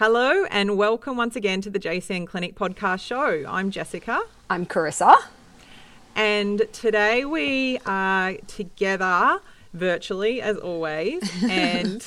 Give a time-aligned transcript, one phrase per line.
[0.00, 3.44] Hello and welcome once again to the JCN Clinic podcast show.
[3.46, 4.22] I'm Jessica.
[4.48, 5.14] I'm Carissa.
[6.16, 9.40] And today we are together
[9.74, 11.20] virtually as always.
[11.42, 12.00] and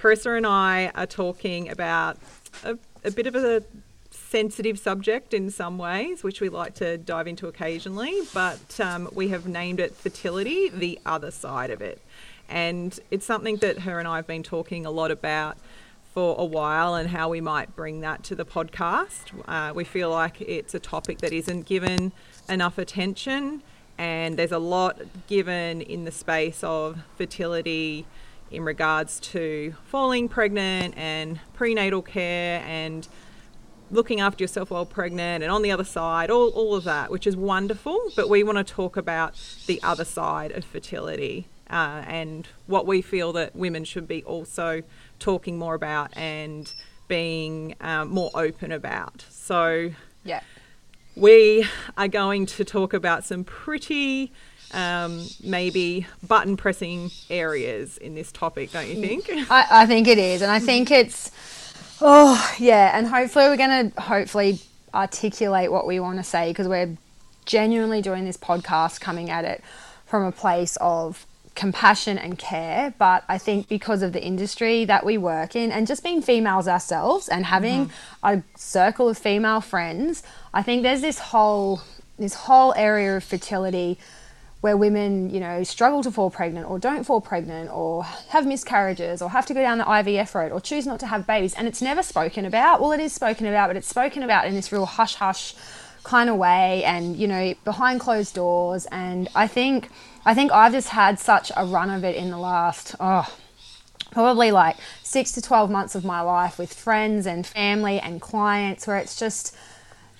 [0.00, 2.18] Carissa and I are talking about
[2.64, 3.62] a, a, bit of a
[4.10, 8.22] sensitive subject in some ways, which we like to dive into occasionally.
[8.34, 12.02] But um, we have named it fertility, the other side of it.
[12.48, 15.56] And it's something that her and I have been talking a lot about
[16.12, 19.30] for a while and how we might bring that to the podcast.
[19.46, 22.12] Uh, we feel like it's a topic that isn't given
[22.48, 23.62] enough attention,
[23.96, 28.06] and there's a lot given in the space of fertility
[28.50, 33.06] in regards to falling pregnant and prenatal care and
[33.92, 37.26] looking after yourself while pregnant and on the other side, all, all of that, which
[37.26, 38.00] is wonderful.
[38.16, 39.34] But we want to talk about
[39.66, 44.82] the other side of fertility uh, and what we feel that women should be also
[45.20, 46.72] talking more about and
[47.08, 49.24] being um, more open about.
[49.30, 49.90] So,
[50.24, 50.40] yeah,
[51.16, 54.32] we are going to talk about some pretty
[54.72, 59.28] um, maybe button pressing areas in this topic, don't you think?
[59.50, 61.30] I, I think it is, and I think it's
[62.00, 64.60] oh yeah, and hopefully we're going to hopefully
[64.94, 66.96] articulate what we want to say because we're
[67.44, 69.62] genuinely doing this podcast coming at it
[70.06, 71.26] from a place of
[71.60, 72.94] compassion and care.
[72.96, 76.66] But I think because of the industry that we work in and just being females
[76.66, 78.26] ourselves and having mm-hmm.
[78.28, 80.22] a circle of female friends,
[80.54, 81.82] I think there's this whole
[82.18, 83.98] this whole area of fertility
[84.62, 89.22] where women, you know, struggle to fall pregnant or don't fall pregnant or have miscarriages
[89.22, 91.68] or have to go down the IVF road or choose not to have babies and
[91.68, 92.80] it's never spoken about.
[92.80, 95.54] Well, it is spoken about, but it's spoken about in this real hush hush
[96.02, 99.88] kind of way and, you know, behind closed doors and I think
[100.24, 103.26] I think I've just had such a run of it in the last, oh,
[104.10, 108.86] probably like six to 12 months of my life with friends and family and clients
[108.86, 109.56] where it's just,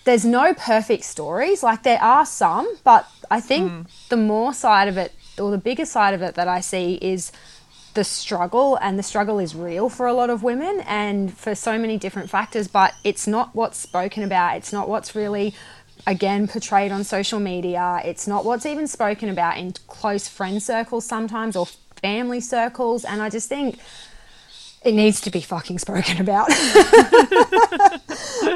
[0.05, 1.63] there's no perfect stories.
[1.63, 4.09] Like there are some, but I think mm.
[4.09, 7.31] the more side of it, or the bigger side of it that I see is
[7.95, 11.79] the struggle, and the struggle is real for a lot of women and for so
[11.79, 14.57] many different factors, but it's not what's spoken about.
[14.57, 15.55] It's not what's really
[16.07, 18.01] again portrayed on social media.
[18.05, 21.67] It's not what's even spoken about in close friend circles sometimes or
[22.01, 23.05] family circles.
[23.05, 23.79] And I just think
[24.83, 26.49] it needs to be fucking spoken about.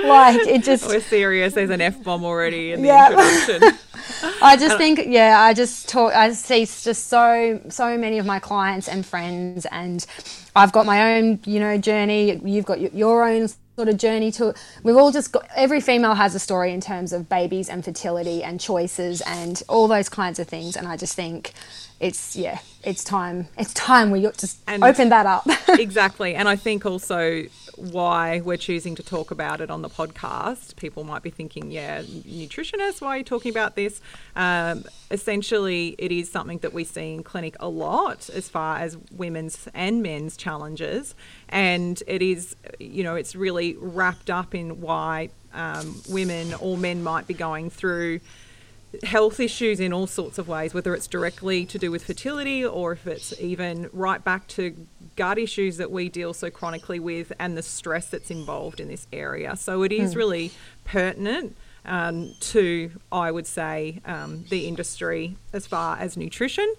[0.05, 3.11] like it just We're serious, there's an F bomb already in the yeah.
[3.11, 3.79] introduction.
[4.43, 8.39] I just think yeah, I just talk I see just so so many of my
[8.39, 10.05] clients and friends and
[10.57, 14.55] I've got my own, you know, journey, you've got your own sort of journey to
[14.83, 18.43] we've all just got every female has a story in terms of babies and fertility
[18.43, 20.77] and choices and all those kinds of things.
[20.77, 21.53] And i just think
[22.01, 25.47] it's yeah it's time it's time we just and open that up.
[25.69, 26.35] Exactly.
[26.35, 27.45] And i think also
[27.93, 30.77] why we're choosing to talk about it on the podcast.
[30.77, 34.01] People might be thinking, yeah, nutritionist, why are you talking about this?
[34.37, 38.97] Um, essentially, it is something that we see in clinic a lot as far as
[39.13, 41.15] women's and men's challenges.
[41.49, 47.03] And it is, you know, it's really wrapped up in why um, women or men
[47.03, 48.21] might be going through
[49.03, 52.93] health issues in all sorts of ways, whether it's directly to do with fertility or
[52.93, 57.57] if it's even right back to gut issues that we deal so chronically with and
[57.57, 59.57] the stress that's involved in this area.
[59.57, 60.17] So it is mm.
[60.17, 60.51] really
[60.85, 66.73] pertinent um, to, I would say, um, the industry as far as nutrition.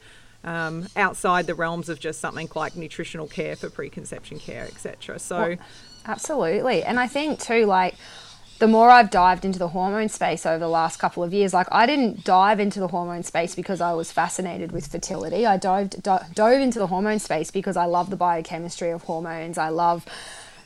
[0.43, 5.18] Um, outside the realms of just something like nutritional care for preconception care, etc.
[5.18, 5.57] So, well,
[6.06, 7.95] absolutely, and I think too, like
[8.60, 11.68] the more I've dived into the hormone space over the last couple of years, like
[11.72, 15.46] I didn't dive into the hormone space because I was fascinated with fertility.
[15.46, 19.57] I dived, do- dove into the hormone space because I love the biochemistry of hormones.
[19.57, 20.06] I love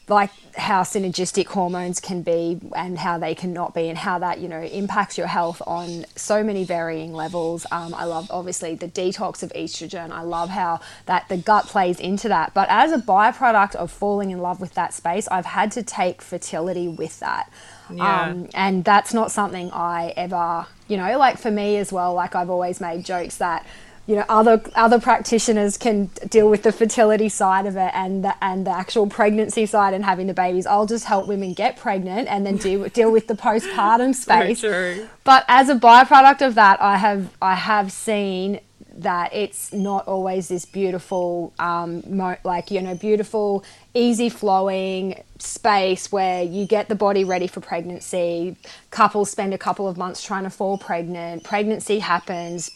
[0.10, 4.48] like how synergistic hormones can be and how they cannot be and how that you
[4.48, 9.44] know impacts your health on so many varying levels um, i love obviously the detox
[9.44, 13.76] of estrogen i love how that the gut plays into that but as a byproduct
[13.76, 17.52] of falling in love with that space i've had to take fertility with that
[17.94, 18.24] yeah.
[18.24, 22.36] Um, and that's not something i ever you know like for me as well like
[22.36, 23.66] i've always made jokes that
[24.10, 28.34] you know other other practitioners can deal with the fertility side of it and the,
[28.44, 30.66] and the actual pregnancy side and having the babies.
[30.66, 34.62] I'll just help women get pregnant and then deal deal with the postpartum space.
[34.62, 35.08] So true.
[35.24, 38.62] But as a byproduct of that, I have I have seen
[39.00, 43.64] that it's not always this beautiful, um, mo- like you know, beautiful,
[43.94, 48.56] easy flowing space where you get the body ready for pregnancy.
[48.92, 51.44] Couples spend a couple of months trying to fall pregnant.
[51.44, 52.72] Pregnancy happens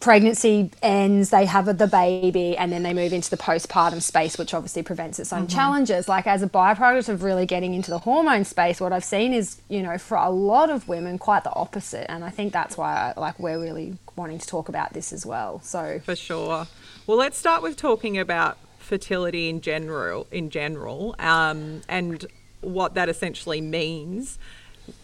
[0.00, 4.54] pregnancy ends, they have the baby, and then they move into the postpartum space, which
[4.54, 5.56] obviously prevents its own mm-hmm.
[5.56, 6.08] challenges.
[6.08, 9.60] Like as a byproduct of really getting into the hormone space, what I've seen is,
[9.68, 12.10] you know, for a lot of women, quite the opposite.
[12.10, 15.26] And I think that's why, I, like, we're really wanting to talk about this as
[15.26, 15.60] well.
[15.64, 16.68] So for sure.
[17.06, 22.24] Well, let's start with talking about fertility in general, in general, um, and
[22.60, 24.38] what that essentially means,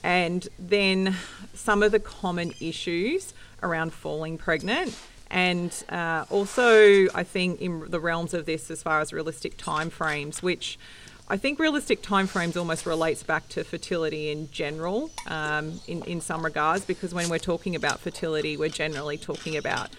[0.02, 1.14] and then
[1.52, 4.96] some of the common issues around falling pregnant.
[5.30, 10.42] And uh, also, I think in the realms of this, as far as realistic timeframes,
[10.42, 10.78] which
[11.28, 16.44] I think realistic timeframes almost relates back to fertility in general, um, in in some
[16.44, 19.90] regards, because when we're talking about fertility, we're generally talking about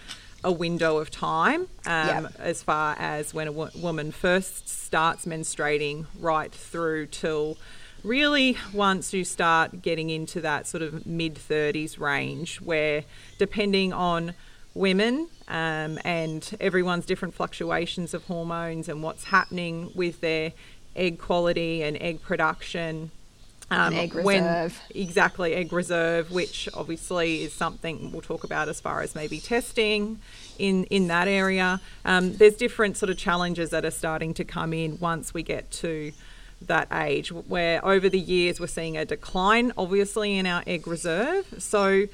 [0.44, 2.32] a window of time um, yep.
[2.38, 7.58] as far as when a w- woman first starts menstruating right through till
[8.04, 13.04] really once you start getting into that sort of mid 30s range where
[13.38, 14.34] depending on
[14.74, 20.52] women um, and everyone's different fluctuations of hormones and what's happening with their
[20.94, 23.10] egg quality and egg production.
[23.68, 24.24] Um, egg reserve.
[24.24, 29.40] When, exactly, egg reserve, which obviously is something we'll talk about as far as maybe
[29.40, 30.20] testing
[30.58, 31.80] in, in that area.
[32.04, 35.70] Um, there's different sort of challenges that are starting to come in once we get
[35.72, 36.12] to
[36.62, 41.46] that age, where over the years we're seeing a decline, obviously, in our egg reserve.
[41.58, 42.06] So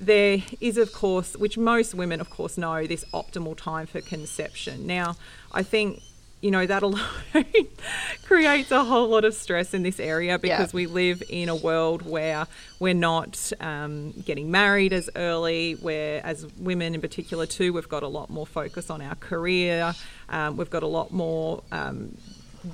[0.00, 4.86] there is, of course, which most women, of course, know, this optimal time for conception.
[4.86, 5.16] Now,
[5.52, 6.02] I think
[6.40, 7.02] you know that alone
[8.24, 10.76] creates a whole lot of stress in this area because yeah.
[10.76, 12.46] we live in a world where
[12.78, 18.02] we're not um, getting married as early where as women in particular too we've got
[18.02, 19.92] a lot more focus on our career
[20.28, 22.16] um, we've got a lot more um,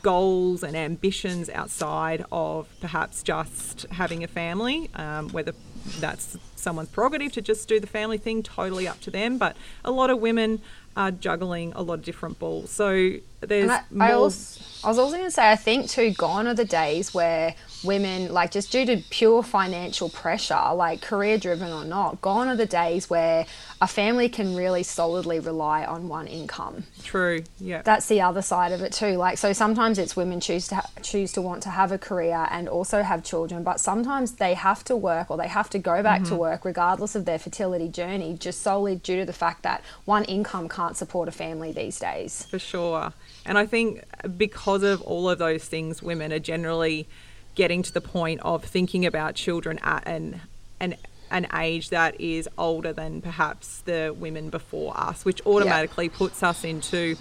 [0.02, 5.52] goals and ambitions outside of perhaps just having a family, um, whether
[6.00, 9.38] that's someone's prerogative to just do the family thing, totally up to them.
[9.38, 10.61] But a lot of women
[10.96, 12.70] are juggling a lot of different balls.
[12.70, 13.14] So
[13.49, 14.08] there's I, more.
[14.08, 17.14] I, also, I was also going to say, I think too, gone are the days
[17.14, 22.49] where women, like just due to pure financial pressure, like career driven or not, gone
[22.49, 23.46] are the days where
[23.81, 26.85] a family can really solidly rely on one income.
[27.02, 27.44] True.
[27.61, 27.82] Yeah.
[27.82, 29.17] That's the other side of it too.
[29.17, 32.46] Like so sometimes it's women choose to ha- choose to want to have a career
[32.50, 36.02] and also have children, but sometimes they have to work or they have to go
[36.02, 36.31] back mm-hmm.
[36.31, 40.25] to work regardless of their fertility journey just solely due to the fact that one
[40.25, 42.46] income can't support a family these days.
[42.50, 43.12] For sure.
[43.46, 44.02] And I think
[44.37, 47.06] because of all of those things women are generally
[47.55, 50.41] getting to the point of thinking about children at an
[50.81, 50.96] an
[51.31, 56.17] an age that is older than perhaps the women before us, which automatically yeah.
[56.17, 57.17] puts us into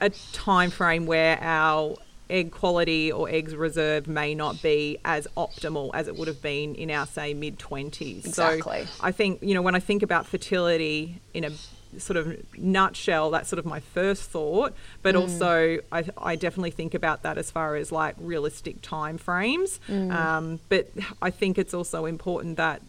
[0.00, 1.96] a time frame where our
[2.28, 6.74] egg quality or eggs reserve may not be as optimal as it would have been
[6.74, 8.26] in our say mid 20s.
[8.26, 8.84] Exactly.
[8.84, 11.50] So I think, you know, when I think about fertility in a
[11.98, 14.74] sort of nutshell, that's sort of my first thought.
[15.02, 15.20] But mm.
[15.20, 19.80] also, I, I, definitely think about that as far as like realistic time frames.
[19.88, 20.12] Mm.
[20.12, 22.82] Um, but I think it's also important that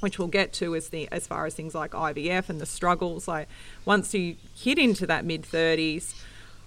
[0.00, 3.26] which we'll get to as the as far as things like IVF and the struggles.
[3.26, 3.48] Like
[3.84, 6.14] once you hit into that mid thirties,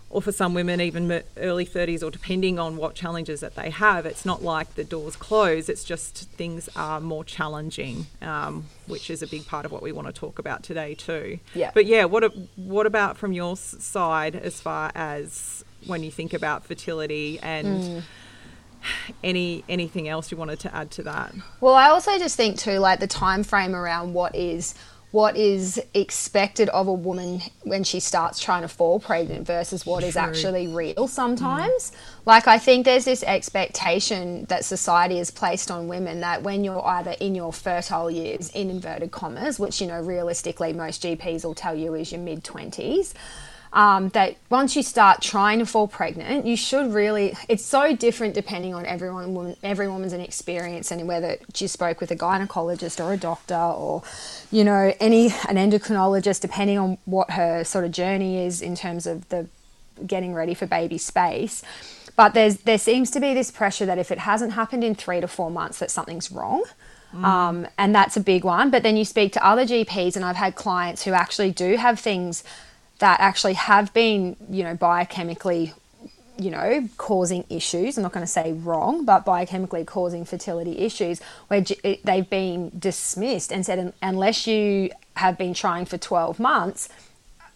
[0.10, 4.06] or for some women even early 30s or depending on what challenges that they have
[4.06, 9.22] it's not like the doors close it's just things are more challenging um, which is
[9.22, 11.40] a big part of what we want to talk about today too.
[11.54, 11.72] Yeah.
[11.74, 16.66] But yeah what what about from your side as far as when you think about
[16.66, 18.02] fertility and mm.
[19.24, 21.34] any anything else you wanted to add to that?
[21.62, 24.76] Well i also just think too like the time frame around what is
[25.12, 30.04] what is expected of a woman when she starts trying to fall pregnant versus what
[30.04, 30.22] is True.
[30.22, 31.92] actually real sometimes.
[31.92, 31.94] Mm.
[32.26, 36.86] Like, I think there's this expectation that society has placed on women that when you're
[36.86, 41.56] either in your fertile years, in inverted commas, which, you know, realistically most GPs will
[41.56, 43.14] tell you is your mid 20s,
[43.72, 47.36] um, that once you start trying to fall pregnant, you should really.
[47.48, 52.10] It's so different depending on everyone, every woman's an experience, and whether she spoke with
[52.12, 54.02] a gynecologist or a doctor or,
[54.52, 59.06] you know, any an endocrinologist, depending on what her sort of journey is in terms
[59.06, 59.48] of the
[60.06, 61.62] getting ready for baby space.
[62.16, 65.22] But there's there seems to be this pressure that if it hasn't happened in three
[65.22, 66.64] to four months, that something's wrong.
[67.12, 68.70] Um, and that's a big one.
[68.70, 72.00] But then you speak to other GPs, and I've had clients who actually do have
[72.00, 72.44] things
[73.00, 75.74] that actually have been, you know, biochemically,
[76.38, 77.98] you know, causing issues.
[77.98, 81.64] I'm not going to say wrong, but biochemically causing fertility issues where
[82.04, 86.90] they've been dismissed and said, unless you have been trying for 12 months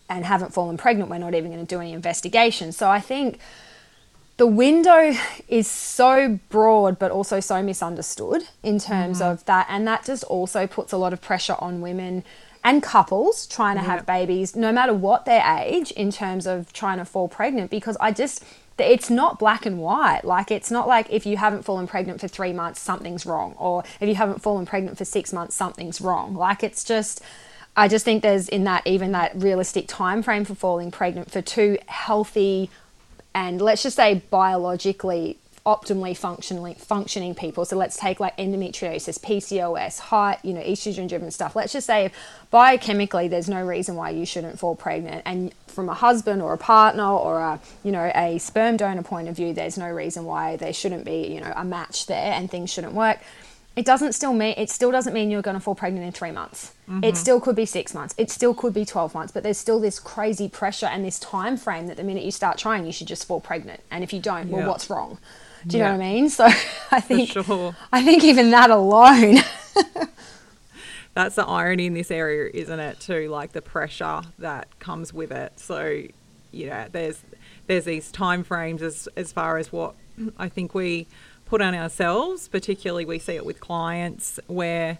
[0.09, 2.71] and haven't fallen pregnant, we're not even going to do any investigation.
[2.71, 3.39] So I think
[4.37, 5.13] the window
[5.47, 9.31] is so broad but also so misunderstood in terms mm-hmm.
[9.31, 12.23] of that and that just also puts a lot of pressure on women
[12.63, 16.97] and couples trying to have babies no matter what their age in terms of trying
[16.97, 18.43] to fall pregnant because i just
[18.79, 20.21] it's not black and white.
[20.23, 23.83] Like it's not like if you haven't fallen pregnant for three months something's wrong or
[23.99, 26.35] if you haven't fallen pregnant for six months something's wrong.
[26.35, 27.21] Like it's just
[27.75, 31.41] i just think there's in that even that realistic time frame for falling pregnant for
[31.41, 32.69] two healthy
[33.33, 37.63] and let's just say biologically optimally functionally functioning people.
[37.63, 41.55] So let's take like endometriosis pcos high you know estrogen driven stuff.
[41.55, 42.13] Let's just say if
[42.51, 46.57] biochemically there's no reason why you shouldn't fall pregnant and from a husband or a
[46.57, 50.57] partner or a you know a sperm donor point of view there's no reason why
[50.57, 53.19] there shouldn't be you know a match there and things shouldn't work
[53.75, 56.29] it doesn't still mean it still doesn't mean you're going to fall pregnant in three
[56.29, 56.73] months.
[56.87, 57.05] Mm-hmm.
[57.05, 58.13] It still could be six months.
[58.19, 59.31] It still could be 12 months.
[59.33, 62.59] But there's still this crazy pressure and this time frame that the minute you start
[62.59, 63.81] trying you should just fall pregnant.
[63.89, 65.17] And if you don't well what's wrong
[65.67, 65.91] do you Yeah.
[65.93, 66.45] know what i mean so
[66.91, 67.75] i think sure.
[67.91, 69.37] i think even that alone
[71.15, 72.99] That's the irony in this area, isn't it?
[72.99, 75.59] Too like the pressure that comes with it.
[75.59, 76.05] So,
[76.51, 77.21] you know, there's
[77.67, 79.93] there's these time frames as as far as what
[80.39, 81.05] I think we
[81.45, 82.47] put on ourselves.
[82.47, 84.97] Particularly, we see it with clients where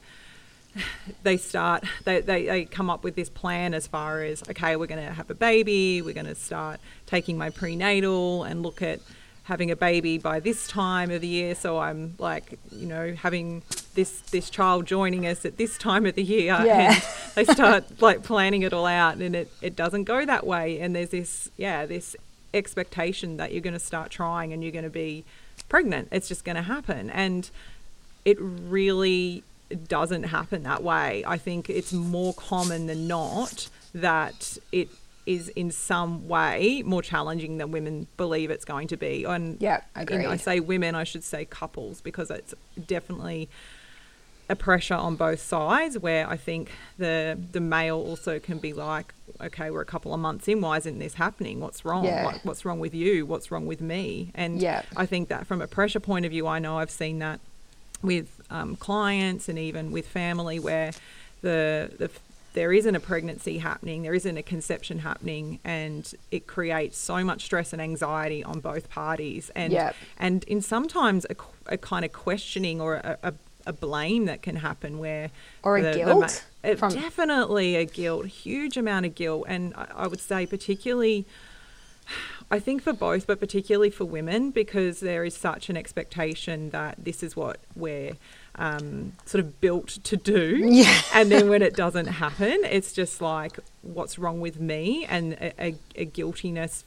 [1.23, 4.87] they start they, they, they come up with this plan as far as okay we're
[4.87, 8.99] going to have a baby we're going to start taking my prenatal and look at
[9.43, 13.61] having a baby by this time of the year so i'm like you know having
[13.93, 16.93] this this child joining us at this time of the year Yeah.
[16.93, 17.03] and
[17.35, 20.95] they start like planning it all out and it, it doesn't go that way and
[20.95, 22.15] there's this yeah this
[22.53, 25.25] expectation that you're going to start trying and you're going to be
[25.67, 27.49] pregnant it's just going to happen and
[28.25, 29.43] it really
[29.87, 31.23] doesn't happen that way.
[31.25, 34.87] I think it's more common than not that it
[35.25, 39.23] is in some way more challenging than women believe it's going to be.
[39.23, 42.53] And Yeah, you know, I say women, I should say couples, because it's
[42.87, 43.49] definitely
[44.49, 49.13] a pressure on both sides where I think the the male also can be like,
[49.41, 51.61] okay, we're a couple of months in, why isn't this happening?
[51.61, 52.03] What's wrong?
[52.03, 52.25] Yeah.
[52.25, 53.25] What, what's wrong with you?
[53.25, 54.31] What's wrong with me?
[54.35, 54.81] And Yeah.
[54.97, 57.39] I think that from a pressure point of view, I know I've seen that
[58.01, 60.91] with um, clients and even with family where
[61.41, 62.09] the, the
[62.53, 67.45] there isn't a pregnancy happening, there isn't a conception happening, and it creates so much
[67.45, 69.51] stress and anxiety on both parties.
[69.55, 69.95] And Yep.
[70.17, 71.35] and in sometimes a,
[71.67, 73.33] a kind of questioning or a, a,
[73.65, 75.31] a blame that can happen where
[75.63, 76.19] Or a the- the guilt
[76.63, 80.45] ma- uh, from- definitely a guilt, huge amount of guilt, and I, I would say
[80.45, 81.25] particularly.
[82.51, 86.95] I think for both, but particularly for women, because there is such an expectation that
[87.03, 88.13] this is what we're
[88.55, 90.61] um, sort of built to do.
[90.63, 91.01] Yeah.
[91.13, 95.05] And then when it doesn't happen, it's just like, what's wrong with me?
[95.05, 96.83] And a, a, a guiltiness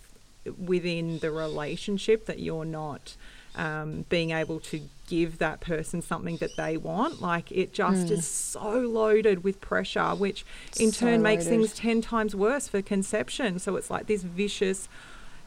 [0.58, 3.16] within the relationship that you're not
[3.56, 7.20] um, being able to give that person something that they want.
[7.20, 10.44] Like it just is so loaded with pressure, which
[10.78, 11.58] in So turn makes loaded.
[11.58, 13.58] things 10 times worse for conception.
[13.58, 14.88] So it's like this vicious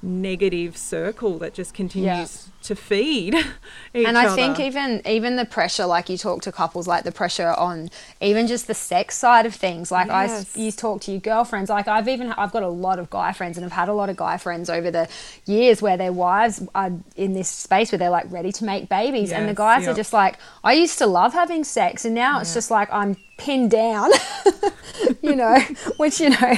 [0.02, 3.34] negative circle that just continues to feed
[3.94, 7.12] each and I think even even the pressure, like you talk to couples, like the
[7.12, 7.89] pressure on
[8.22, 9.92] even just the sex side of things.
[9.92, 10.42] Like I, Yes.
[10.42, 11.70] s- you talk to your girlfriends.
[11.70, 14.10] Like I've even I've got a lot of guy friends, and I've had a lot
[14.10, 15.08] of guy friends over the
[15.46, 19.32] years where their wives are in this space where they're like ready to make babies,
[19.32, 22.39] and the Yes, guys are just like, I used to love having sex, and now
[22.42, 24.10] it's just like I'm pinned down.
[25.22, 25.58] you know,
[25.98, 26.58] which you know,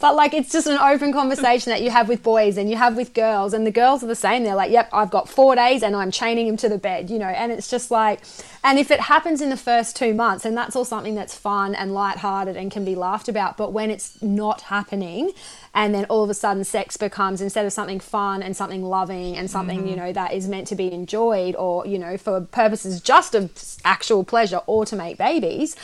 [0.00, 2.96] but like it's just an open conversation that you have with boys and you have
[2.96, 4.42] with girls, and the girls are the same.
[4.44, 7.18] They're like, "Yep, I've got four days, and I'm chaining him to the bed," you
[7.18, 8.20] know, and it's just like,
[8.64, 11.74] and if it happens in the first two months, and that's all something that's fun
[11.74, 15.32] and lighthearted and can be laughed about, but when it's not happening,
[15.74, 19.36] and then all of a sudden sex becomes instead of something fun and something loving
[19.36, 20.06] and something you mm-hmm.
[20.06, 23.50] know that is meant to be enjoyed or you know for purposes just of
[23.84, 25.76] actual pleasure or to make babies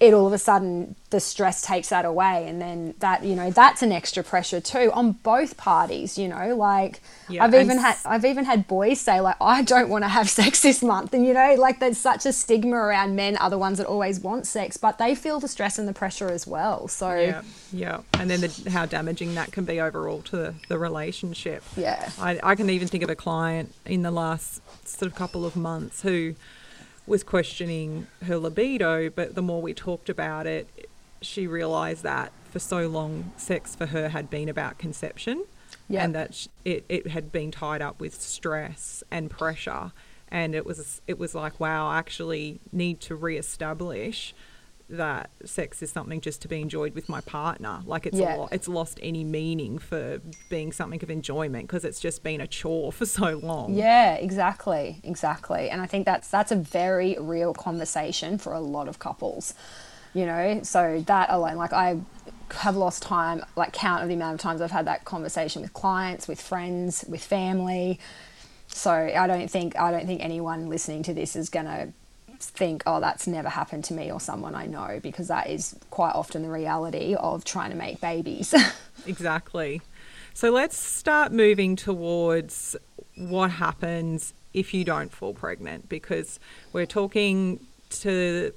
[0.00, 3.50] it all of a sudden the stress takes that away and then that you know
[3.50, 7.96] that's an extra pressure too on both parties you know like Yeah, i've even had
[8.06, 11.26] i've even had boys say like i don't want to have sex this month and
[11.26, 14.46] you know like there's such a stigma around men are the ones that always want
[14.46, 17.42] sex but they feel the stress and the pressure as well so Yeah,
[17.72, 21.62] yeah, and then the, how damaging that can be overall to the, the relationship.
[21.76, 22.10] Yeah.
[22.18, 25.54] I, I can even think of a client in the last sort of couple of
[25.56, 26.34] months who
[27.10, 30.88] was questioning her libido, but the more we talked about it,
[31.20, 35.44] she realized that for so long, sex for her had been about conception
[35.88, 36.02] Yep.
[36.04, 39.90] and that it, it had been tied up with stress and pressure.
[40.28, 44.32] And it was it was like, wow, I actually need to reestablish
[44.90, 47.80] that sex is something just to be enjoyed with my partner.
[47.86, 48.36] Like it's Yeah.
[48.36, 52.40] a lo- it's lost any meaning for being something of enjoyment because it's just been
[52.40, 53.74] a chore for so long.
[53.74, 55.70] Yeah, exactly, exactly.
[55.70, 59.54] And I think that's that's a very real conversation for a lot of couples.
[60.12, 62.00] You know, so that alone, like I
[62.50, 65.72] have lost time, like count of the amount of times I've had that conversation with
[65.72, 68.00] clients, with friends, with family.
[68.66, 71.92] So I don't think I don't think anyone listening to this is gonna
[72.46, 76.14] think, oh, that's never happened to me or someone I know, because that is quite
[76.14, 78.54] often the reality of trying to make babies.
[79.06, 79.80] Exactly.
[80.34, 82.76] So let's start moving towards
[83.16, 86.38] what happens if you don't fall pregnant because
[86.72, 88.52] we're talking to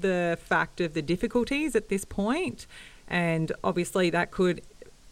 [0.00, 2.66] the fact of the difficulties at this point,
[3.06, 4.62] and obviously that could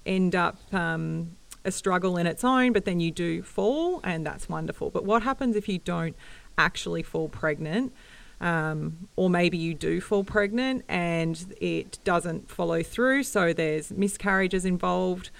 [0.05, 4.49] end up um, a struggle in its own, but then you do fall, and that's
[4.49, 4.91] wonderful.
[4.91, 6.17] But what happens if you don't
[6.59, 7.93] actually fall pregnant?
[8.41, 14.65] Um, or maybe you do fall pregnant and it doesn't follow through, so there's miscarriages
[14.65, 15.31] involved,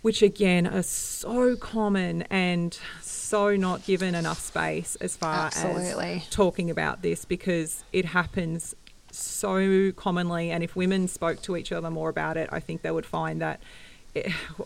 [0.00, 6.22] which again are so common and so not given enough space as far Absolutely.
[6.24, 8.74] as talking about this because it happens
[9.10, 10.50] so commonly.
[10.50, 13.42] And if women spoke to each other more about it, I think they would find
[13.42, 13.62] that.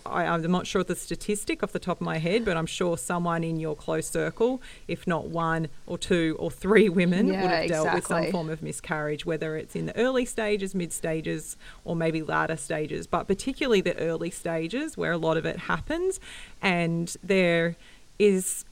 [0.05, 2.67] I, I'm not sure of the statistic off the top of my head, but I'm
[2.67, 7.43] sure someone in your close circle, if not one or two or three women, Yeah,
[7.43, 10.93] would have dealt with some form of miscarriage, whether it's in the early stages, mid
[10.93, 15.59] stages, or maybe latter stages, but particularly the early stages where a lot of it
[15.59, 16.19] happens.
[16.61, 17.77] And there
[18.19, 18.65] is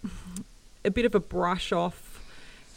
[0.85, 2.21] a bit of a brush off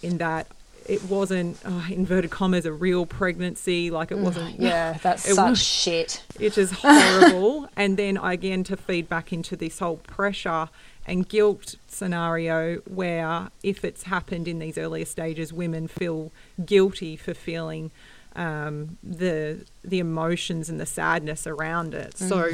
[0.04, 0.48] in that
[0.88, 3.91] it wasn't, uh, inverted commas, a real pregnancy.
[3.91, 4.60] Like it wasn't.
[4.60, 6.24] yeah, that's It such was- shit.
[6.39, 7.70] It is horrible.
[7.75, 10.70] and then I again to feed back into this whole pressure
[11.06, 16.31] and guilt scenario where if it's happened in these earlier stages, women feel
[16.66, 17.92] guilty for feeling
[18.35, 22.18] um, the the emotions and the sadness around it.
[22.18, 22.51] So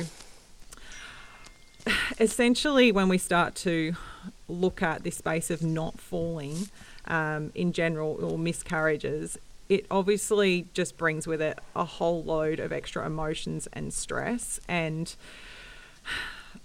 [2.20, 3.94] essentially, when we start to
[4.48, 6.70] look at this space of not falling
[7.06, 9.38] um, in general or miscarriages,
[9.70, 14.60] it obviously just brings with it a whole load of extra emotions and stress.
[14.68, 15.16] And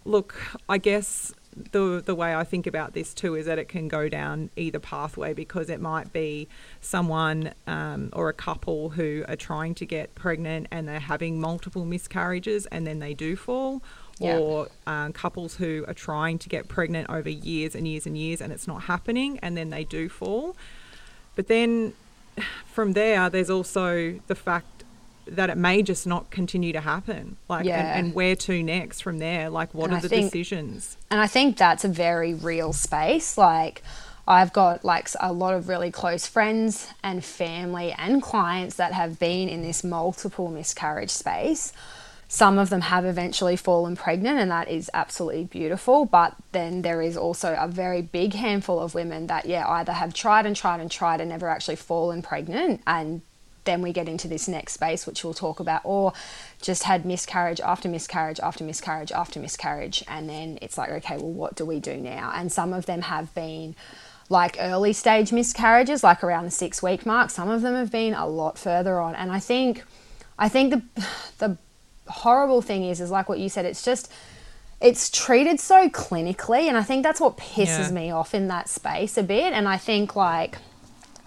[0.05, 0.35] look,
[0.69, 1.33] I guess
[1.73, 4.79] the the way I think about this too is that it can go down either
[4.79, 6.49] pathway because it might be
[6.81, 11.85] someone um, or a couple who are trying to get pregnant and they're having multiple
[11.85, 13.83] miscarriages and then they do fall.
[14.21, 14.39] Yeah.
[14.39, 18.41] Or um, couples who are trying to get pregnant over years and years and years
[18.41, 20.57] and it's not happening and then they do fall.
[21.37, 21.93] But then
[22.67, 24.67] from there, there's also the fact
[25.27, 27.37] that it may just not continue to happen.
[27.49, 27.79] Like, Yeah.
[27.97, 29.51] and, and where to next from there?
[29.51, 30.97] Like, what And are I the think- decisions?
[31.11, 33.37] And I think that's a very real space.
[33.37, 33.83] Like,
[34.27, 39.19] I've got like a lot of really close friends and family and clients that have
[39.19, 41.73] been in this multiple miscarriage space.
[42.31, 46.05] Some of them have eventually fallen pregnant, and that is absolutely beautiful.
[46.05, 50.13] But then there is also a very big handful of women that, yeah, either have
[50.13, 53.23] tried and tried and tried and never actually fallen pregnant, and
[53.65, 56.13] then we get into this next space, which we'll talk about, or
[56.61, 60.03] just had miscarriage after miscarriage after miscarriage after miscarriage.
[60.09, 62.33] And then it's like, okay, well, what do we do now?
[62.35, 63.77] And some of them have been
[64.31, 67.31] like early stage miscarriages, like around the six week mark.
[67.31, 69.15] Some of them have been a lot further on.
[69.15, 69.85] And I think,
[70.39, 71.05] I think the,
[71.39, 71.59] the
[72.09, 74.11] horrible thing is, is like what you said, it's just,
[74.81, 76.69] it's treated so clinically.
[76.69, 77.91] And I think that's what pisses Yeah.
[77.91, 79.53] me off in that space a bit.
[79.53, 80.59] And I think like,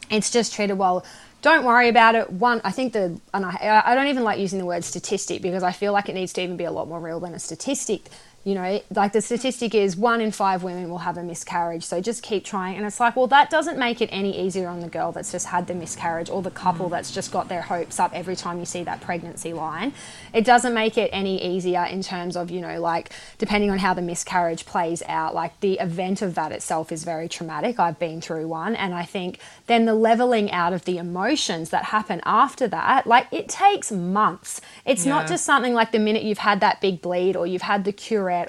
[0.10, 1.06] it's just treated well
[1.42, 4.60] don't worry about it one i think the and I, I don't even like using
[4.60, 7.00] the word statistic because i feel like it needs to even be a lot more
[7.00, 8.10] real than a statistic
[8.44, 11.84] you know like the statistic is one in five women will have a miscarriage.
[11.84, 12.76] So just keep trying.
[12.78, 15.48] And it's like well that doesn't make it any easier on the girl that's just
[15.48, 16.92] had the miscarriage or the couple mm.
[16.92, 19.94] that's just got their hopes up every time you see that pregnancy line.
[20.34, 23.94] It doesn't make it any easier in terms of you know like depending on how
[23.94, 27.80] the miscarriage plays out like the event of that itself is very traumatic.
[27.80, 28.76] I've been through one.
[28.76, 33.28] And i think then the leveling out of the emotions that happen after that like
[33.32, 34.62] it takes months.
[34.86, 37.86] It's not just something like the minute you've had that big bleed or you've had
[37.86, 37.94] the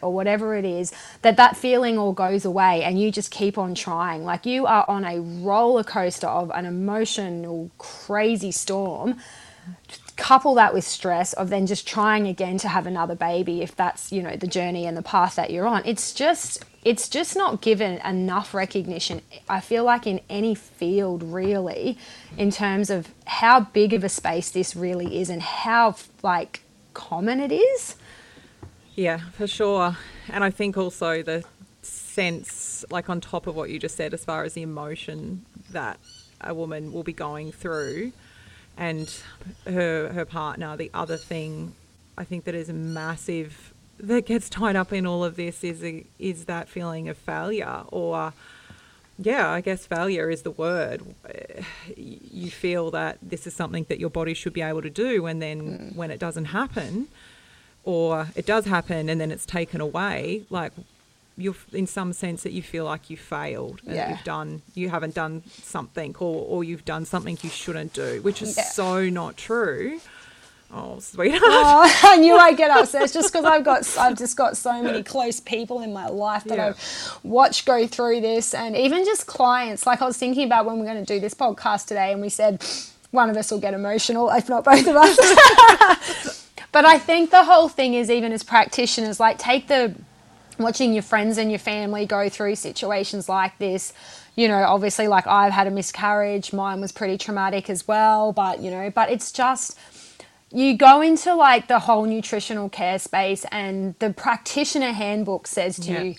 [0.02, 0.92] or whatever it is
[1.22, 4.24] that that feeling all goes away and you just keep on trying.
[4.24, 9.16] Like you are on a roller coaster of an emotional crazy storm.
[10.16, 14.12] Couple that with stress of then just trying again to have another baby if that's
[14.12, 15.82] you know the journey and the path that you're on.
[15.84, 21.96] It's just it's just not given enough recognition i feel like in any field really
[22.36, 26.62] in terms of how big of a space this really is and how like
[26.94, 27.96] common it is
[28.94, 29.96] yeah for sure
[30.28, 31.44] and i think also the
[31.82, 35.98] sense like on top of what you just said as far as the emotion that
[36.40, 38.12] a woman will be going through
[38.76, 39.22] and
[39.66, 40.76] her her partner.
[40.76, 41.74] The other thing
[42.16, 46.04] I think that is massive that gets tied up in all of this is a,
[46.18, 48.32] is that feeling of failure or
[49.18, 51.02] yeah, I guess failure is the word.
[51.96, 55.40] You feel that this is something that your body should be able to do, and
[55.40, 55.94] then mm.
[55.94, 57.08] when it doesn't happen,
[57.84, 60.72] or it does happen and then it's taken away, like
[61.36, 64.10] you're in some sense that you feel like you failed and yeah.
[64.10, 68.42] you've done you haven't done something or, or you've done something you shouldn't do which
[68.42, 68.64] is yeah.
[68.64, 69.98] so not true
[70.74, 74.36] oh sweetheart oh, i knew i'd get upset it's just because i've got i've just
[74.36, 76.66] got so many close people in my life that yeah.
[76.68, 80.78] i've watched go through this and even just clients like i was thinking about when
[80.78, 82.62] we're going to do this podcast today and we said
[83.10, 86.38] one of us will get emotional if not both of us
[86.72, 89.94] but i think the whole thing is even as practitioners like take the
[90.58, 93.92] watching your friends and your family go through situations like this
[94.36, 98.60] you know obviously like i've had a miscarriage mine was pretty traumatic as well but
[98.60, 99.78] you know but it's just
[100.52, 105.92] you go into like the whole nutritional care space and the practitioner handbook says to
[105.92, 106.02] yeah.
[106.02, 106.14] you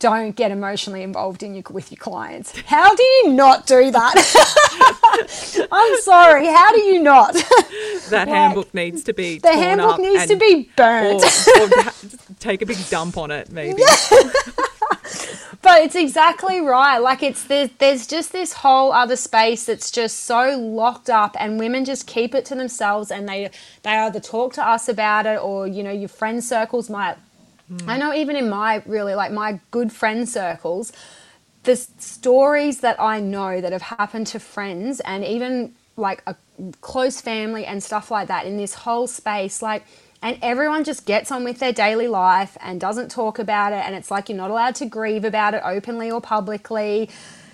[0.00, 2.58] don't get emotionally involved in your, with your clients.
[2.66, 5.68] How do you not do that?
[5.72, 6.46] I'm sorry.
[6.46, 7.34] How do you not?
[7.34, 9.38] That like, handbook needs to be.
[9.38, 11.22] The handbook needs to be burnt.
[11.22, 11.92] Or, or
[12.40, 13.82] take a big dump on it, maybe.
[15.62, 16.98] but it's exactly right.
[16.98, 21.58] Like it's there's, there's just this whole other space that's just so locked up, and
[21.58, 23.50] women just keep it to themselves, and they
[23.82, 27.16] they either talk to us about it, or you know your friend circles might
[27.70, 27.84] Mm.
[27.88, 30.92] I know even in my really like my good friend circles,
[31.64, 36.36] the stories that I know that have happened to friends and even like a
[36.80, 39.84] close family and stuff like that in this whole space, like
[40.22, 43.94] and everyone just gets on with their daily life and doesn't talk about it and
[43.94, 47.08] it's like you're not allowed to grieve about it openly or publicly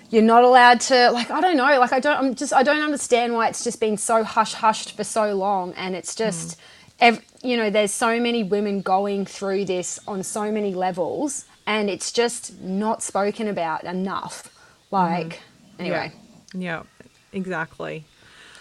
[0.09, 2.81] you're not allowed to like i don't know like i don't i'm just i don't
[2.81, 6.61] understand why it's just been so hush hushed for so long and it's just mm
[6.99, 11.89] ev- you know, there's so many women going through this on so many levels, and
[11.89, 14.53] it's just not spoken about enough.
[14.91, 15.79] Like, mm.
[15.79, 16.11] anyway.
[16.53, 16.83] Yeah, yeah
[17.31, 18.03] exactly.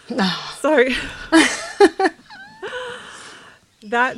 [0.61, 0.85] so
[3.83, 4.16] that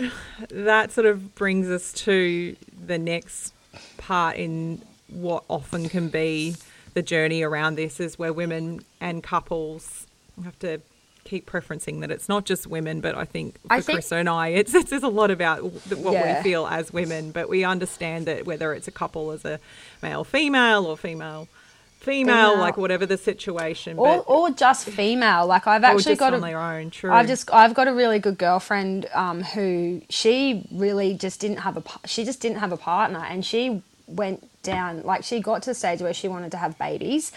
[0.51, 2.55] that sort of brings us to
[2.87, 3.55] the next
[3.97, 6.55] part in what often can be
[6.93, 10.07] the journey around this is where women and couples
[10.45, 10.79] have to
[11.29, 14.29] keep preferencing that it's not just women, but I think for I think, Chris and
[14.29, 16.39] I, it's, it's, a lot about what yeah.
[16.39, 17.31] we feel as women.
[17.31, 19.61] But we understand that whether it's a couple as a
[20.03, 21.49] male female or female
[22.01, 22.59] female, female.
[22.59, 25.47] like whatever the situation, or, or just female.
[25.47, 26.91] Like I've actually got on a, their own.
[26.91, 27.13] True.
[27.13, 31.77] I've just I've got a really good girlfriend um, who she really just didn't have
[31.77, 35.71] a she just didn't have a partner, and she went down like she got to
[35.71, 37.33] the stage where she wanted to have babies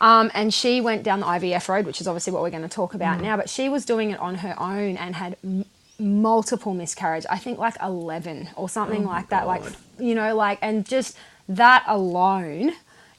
[0.00, 2.68] um, and she went down the IVF road, which is obviously what we're going to
[2.68, 3.22] talk about mm.
[3.22, 3.36] now.
[3.36, 5.64] But she was doing it on her own and had m-
[5.98, 7.26] multiple miscarriage.
[7.28, 9.46] I think like eleven or something oh like that.
[9.46, 9.62] Like
[9.98, 11.16] you know, like and just
[11.48, 12.72] that alone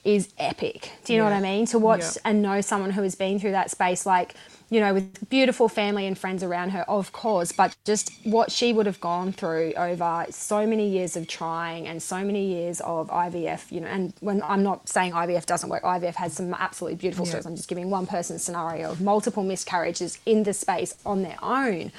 [0.06, 0.92] is epic.
[1.04, 1.26] Do you yeah.
[1.26, 1.66] know what I mean?
[1.68, 2.22] To watch yeah.
[2.26, 4.36] and know someone who has been through that space, like
[4.70, 8.72] you know, with beautiful family and friends around her, of course, but just what she
[8.72, 13.10] would have gone through over so many years of trying and so many years of
[13.10, 16.98] IVF, you know, and when I'm not saying IVF doesn't work, IVF has some absolutely
[16.98, 17.30] beautiful yeah.
[17.30, 17.46] stories.
[17.48, 21.92] I'm just giving one person's scenario of multiple miscarriages in the space on their own.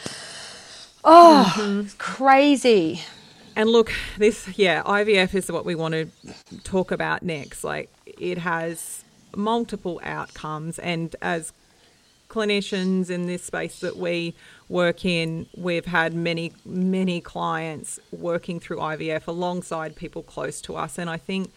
[1.03, 1.89] Oh, mm-hmm.
[1.99, 3.03] crazy.
[3.57, 6.09] And look, this, yeah, IVF is what we want to
[6.63, 7.65] talk about next.
[7.65, 9.03] Like, it has
[9.37, 11.53] multiple outcomes, and as
[12.31, 14.35] clinicians in this space that we
[14.69, 20.97] work in, we've had many, many clients working through IVF alongside people close to us.
[20.97, 21.53] And I think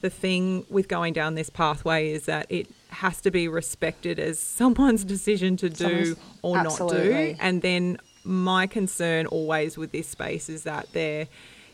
[0.00, 4.38] the thing with going down this pathway is that it has to be respected as
[4.60, 6.98] someone's decision to do or absolutely.
[6.98, 7.36] not do.
[7.40, 11.28] And then my concern always with this space is that there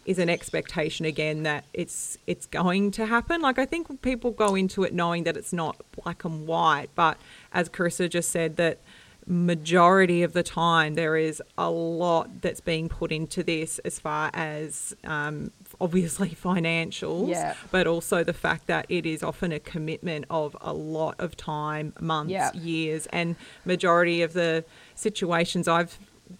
[0.06, 3.40] is an expectation again that it's it's going to happen.
[3.40, 7.18] Like I think people go into it knowing that it's not black and white, but
[7.52, 8.78] as Carissa just said, that
[9.26, 14.30] majority of the time there is a lot that's being put into this as far
[14.34, 17.54] as um, obviously financials Yeah.
[17.70, 21.92] but also the fact that it is often a commitment of a lot of time
[22.00, 22.52] months Yeah.
[22.54, 24.64] years and majority of the
[24.96, 25.98] situations i've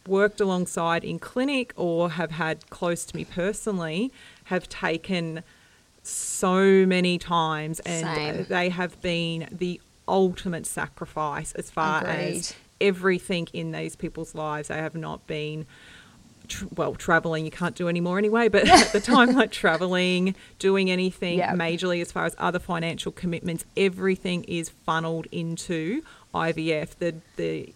[0.09, 4.11] worked alongside in clinic or have had close to me personally
[4.44, 5.42] have taken
[6.03, 8.46] so many times and Same.
[8.49, 12.37] they have been the ultimate sacrifice as far Agreed.
[12.38, 15.66] as everything in these people's lives they have not been
[16.75, 21.38] well traveling you can't do anymore anyway but at the time like traveling doing anything
[21.38, 21.55] Yep.
[21.55, 26.03] majorly as far as other financial commitments everything is funneled into
[26.35, 27.73] IVF the the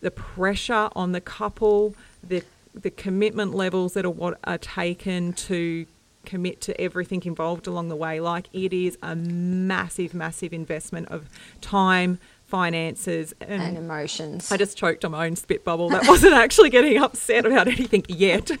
[0.00, 1.94] the pressure on the couple
[2.26, 2.42] the
[2.74, 5.84] the commitment levels that are what are taken to
[6.24, 11.28] commit to everything involved along the way like it is a massive massive investment of
[11.60, 14.52] time finances and emotions.
[14.52, 15.88] I just choked on my own spit bubble.
[15.88, 18.50] That wasn't actually getting upset about anything yet.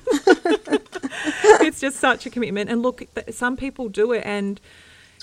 [1.62, 2.70] it's just such a commitment.
[2.70, 4.60] And look, some people do it and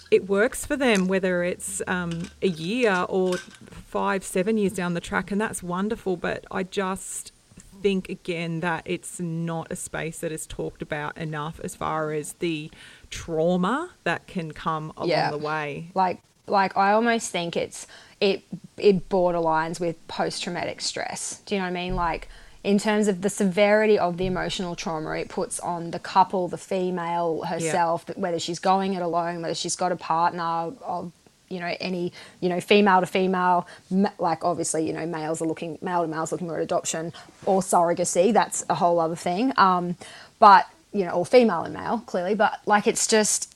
[0.09, 5.01] it works for them, whether it's um, a year or five, seven years down the
[5.01, 5.31] track.
[5.31, 6.15] And that's wonderful.
[6.15, 7.31] But I just
[7.81, 12.33] think, again, that it's not a space that is talked about enough as far as
[12.33, 12.71] the
[13.09, 15.31] trauma that can come along Yeah.
[15.31, 15.91] the way.
[15.93, 17.87] like like I almost think it's
[18.19, 18.43] it
[18.77, 21.41] it borderlines with post traumatic stress.
[21.45, 21.95] Do you know what I mean?
[21.95, 22.27] Like
[22.63, 26.57] in terms of the severity of the emotional trauma it puts on the couple, the
[26.57, 31.11] female herself, that whether she's going it alone, whether she's got a partner of
[31.51, 35.45] you know any you know female to female ma- like obviously you know males are
[35.45, 37.13] looking male to males looking for adoption
[37.45, 39.95] or surrogacy that's a whole other thing um
[40.39, 43.55] but you know or female and male clearly but like it's just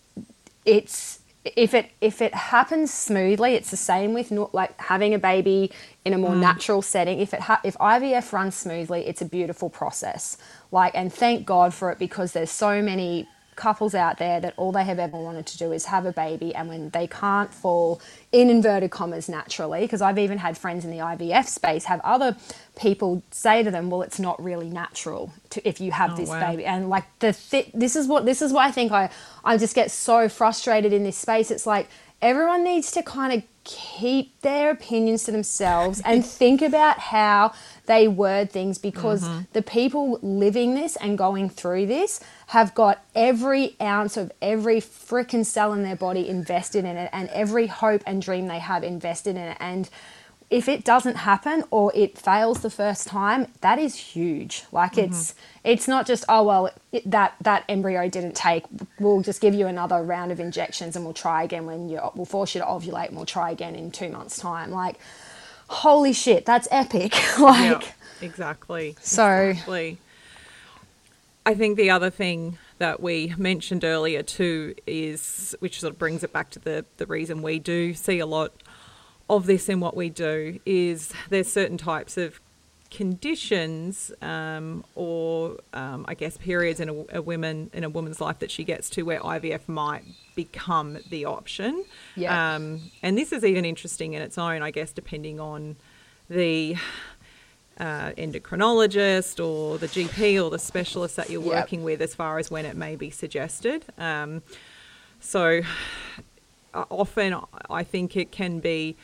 [0.65, 1.19] it's
[1.55, 5.71] if it if it happens smoothly, it's the same with no, like having a baby
[6.03, 7.19] in a more natural setting.
[7.19, 10.37] If it ha- if IVF runs smoothly, it's a beautiful process.
[10.71, 14.71] Like and thank God for it because there's so many couples out there that all
[14.71, 18.01] they have ever wanted to do is have a baby and when they can't fall
[18.31, 22.35] in inverted commas naturally because I've even had friends in the IVF space have other
[22.75, 26.29] people say to them well it's not really natural to if you have Oh, this
[26.29, 26.51] wow.
[26.51, 29.09] baby and like the thi- this is what this is why I think I
[29.43, 31.51] I just get so frustrated in this space.
[31.51, 31.87] It's like
[32.21, 37.51] everyone needs to kind of keep their opinions to themselves and think about how
[37.87, 39.39] they word things because Mm-hmm.
[39.53, 45.45] the people living this and going through this have got every ounce of every freaking
[45.45, 49.31] cell in their body invested in it and every hope and dream they have invested
[49.35, 49.89] in it and
[50.49, 55.31] if it doesn't happen or it fails the first time that is huge like it's
[55.31, 55.59] mm-hmm.
[55.63, 58.63] it's not just oh well it, that that embryo didn't take
[58.99, 62.25] we'll just give you another round of injections and we'll try again when you we'll
[62.25, 64.99] force you to ovulate and we'll try again in two months time like
[65.67, 68.95] holy shit that's epic like yeah, exactly.
[69.01, 69.97] So- exactly.
[71.47, 76.23] I think the other thing that we mentioned earlier too is, which sort of brings
[76.23, 78.51] it back to the the reason we do see a lot
[79.29, 82.39] of this in what we do is there's certain types of
[82.91, 88.39] conditions um, or um, I guess periods in a, a woman in a woman's life
[88.39, 90.03] that she gets to where IVF might
[90.35, 91.83] become the option.
[92.15, 92.55] Yeah.
[92.55, 95.75] Um, and this is even interesting in its own, I guess, depending on
[96.29, 96.75] the
[97.79, 101.53] uh, endocrinologist or the GP or the specialist that you're Yep.
[101.53, 103.83] working with as far as when it may be suggested.
[103.97, 104.41] Um,
[105.19, 105.61] so
[106.73, 107.35] uh, often
[107.69, 108.95] I think it can be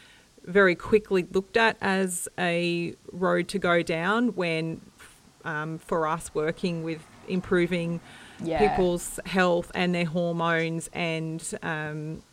[0.46, 4.82] very quickly looked at as a road to go down when
[5.46, 8.00] um, for us working with improving
[8.44, 8.70] Yeah.
[8.70, 12.24] people's health and their hormones and um,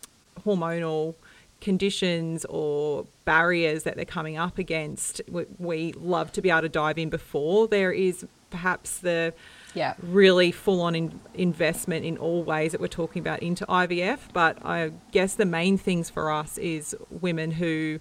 [0.44, 1.14] hormonal
[1.60, 6.68] conditions or barriers that they're coming up against we, we love to be able to
[6.68, 9.34] dive in before there is perhaps the
[9.74, 9.94] Yeah.
[10.02, 14.18] really full on in investment in all ways that we're talking about into IVF.
[14.32, 18.00] But I guess the main things for us is women who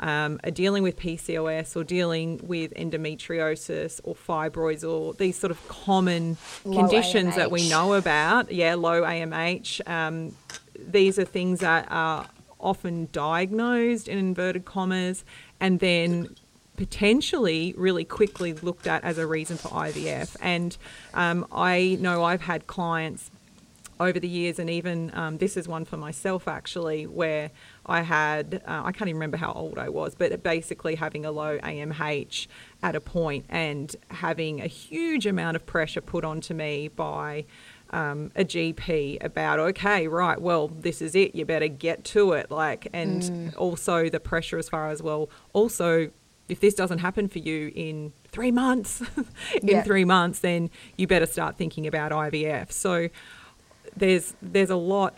[0.00, 5.68] um, are dealing with PCOS or dealing with endometriosis or fibroids or these sort of
[5.68, 8.52] common Low conditions that we know about.
[8.52, 9.88] Yeah, low AMH.
[9.88, 10.36] Um,
[10.78, 12.28] these are things that are
[12.60, 15.24] often diagnosed in inverted commas
[15.60, 16.34] and then
[16.78, 20.36] potentially really quickly looked at as a reason for IVF.
[20.40, 20.76] And
[21.12, 23.30] um, I know I've had clients
[24.00, 27.50] over the years, and even um, this is one for myself actually, where
[27.84, 31.32] I had, uh, I can't even remember how old I was, but basically having a
[31.32, 32.46] low AMH
[32.80, 37.44] at a point and having a huge amount of pressure put onto me by
[37.90, 42.52] um, a GP about, okay, right, well, this is it, you better get to it.
[42.52, 46.10] Like, and also the pressure as far as, well, also
[46.48, 49.00] if this doesn't happen for you in three months,
[49.62, 49.82] in Yeah.
[49.82, 52.72] three months, then you better start thinking about IVF.
[52.72, 53.08] So
[53.96, 55.14] there's there's a lot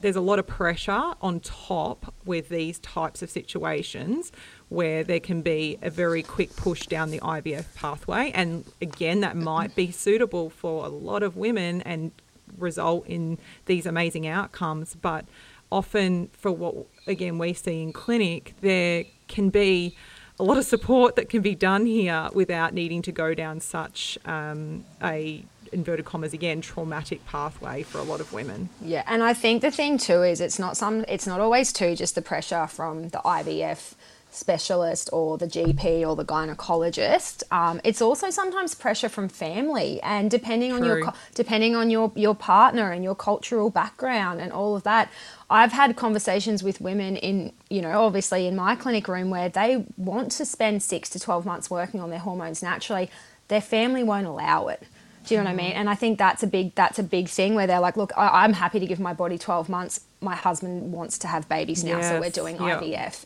[0.00, 4.32] there's a lot of pressure on top with these types of situations
[4.68, 9.34] where there can be a very quick push down the IVF pathway and again that
[9.36, 12.10] might be suitable for a lot of women and
[12.58, 15.24] result in these amazing outcomes but
[15.72, 16.74] often for what
[17.06, 19.96] again we see in clinic there can be
[20.38, 24.18] a lot of support that can be done here without needing to go down such
[24.24, 28.68] um, a inverted commas again traumatic pathway for a lot of women.
[28.80, 31.96] Yeah, and I think the thing too is it's not some it's not always too
[31.96, 33.94] just the pressure from the IVF
[34.34, 37.42] specialist or the GP or the gynecologist.
[37.50, 42.34] Um, it's also sometimes pressure from family, and depending on your depending on your your
[42.34, 45.10] partner and your cultural background and all of that.
[45.50, 49.86] I've had conversations with women in you know obviously in my clinic room where they
[49.96, 53.10] want to spend six to twelve months working on their hormones naturally.
[53.48, 54.82] Their family won't allow it.
[55.26, 55.72] Do you know what I mean?
[55.72, 58.44] And I think that's a big that's a big thing where they're like, look, I,
[58.44, 60.00] I'm happy to give my body 12 months.
[60.20, 62.80] My husband wants to have babies now, so we're doing yeah.
[62.80, 63.24] IVF.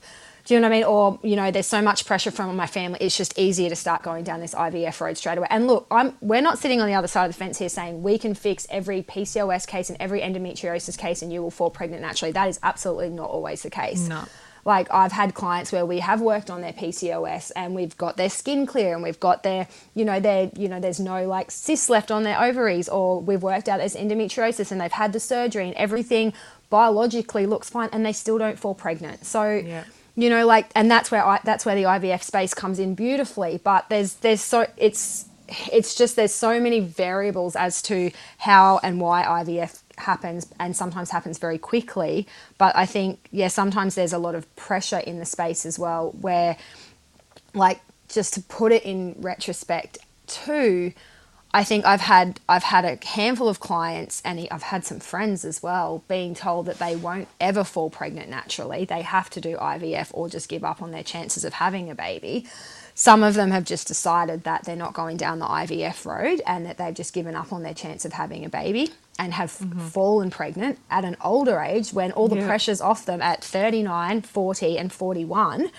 [0.48, 0.84] Do you know what I mean?
[0.84, 2.96] Or you know, there's so much pressure from my family.
[3.02, 5.46] It's just easier to start going down this IVF road straight away.
[5.50, 8.02] And look, I'm we're not sitting on the other side of the fence here saying
[8.02, 12.00] we can fix every PCOS case and every endometriosis case and you will fall pregnant
[12.00, 12.32] naturally.
[12.32, 14.08] That is absolutely not always the case.
[14.08, 14.24] No.
[14.64, 18.30] Like I've had clients where we have worked on their PCOS and we've got their
[18.30, 21.90] skin clear and we've got their, you know, their, you know, there's no like cysts
[21.90, 25.66] left on their ovaries or we've worked out there's endometriosis and they've had the surgery
[25.66, 26.32] and everything
[26.70, 29.26] biologically looks fine and they still don't fall pregnant.
[29.26, 29.84] So, Yeah.
[30.18, 33.61] You know, like, and that's where I, that's where the IVF space comes in beautifully.
[33.62, 35.26] But there's there's so it's
[35.72, 41.11] it's just there's so many variables as to how and why IVF happens and sometimes
[41.11, 42.24] happens very quickly
[42.57, 46.12] but i think yeah sometimes there's a lot of pressure in the space as well
[46.20, 46.57] where
[47.52, 50.92] like just to put it in retrospect too
[51.58, 55.44] i think i've had i've had a handful of clients and i've had some friends
[55.44, 59.56] as well being told that they won't ever fall pregnant naturally they have to do
[59.56, 62.46] ivf or just give up on their chances of having a baby
[62.98, 66.66] some of them have just decided that they're not going down the IVF road and
[66.66, 68.90] that they've just given up on their chance of having a baby
[69.20, 69.78] and have mm-hmm.
[69.78, 72.46] fallen pregnant at an older age when all the Yeah.
[72.48, 75.70] pressure's off them at 39, 40, and 41.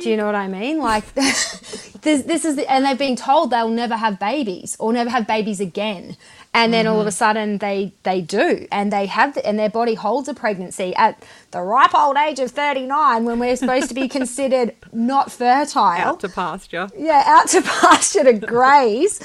[0.00, 0.78] Do you know what I mean?
[0.78, 5.10] Like, this, this is, the, and they've been told they'll never have babies or never
[5.10, 6.16] have babies again.
[6.54, 9.68] And then all of a sudden they, they do, and they have, the, and their
[9.68, 13.94] body holds a pregnancy at the ripe old age of 39 when we're supposed to
[13.94, 19.20] be considered not fertile out to pasture yeah, out to pasture to graze.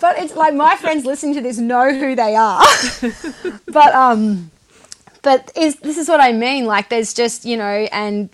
[0.00, 2.64] But it's like my friends listening to this know who they are.
[3.66, 4.50] but um
[5.26, 6.66] but is this is what I mean.
[6.66, 8.30] Like there's just, you know, and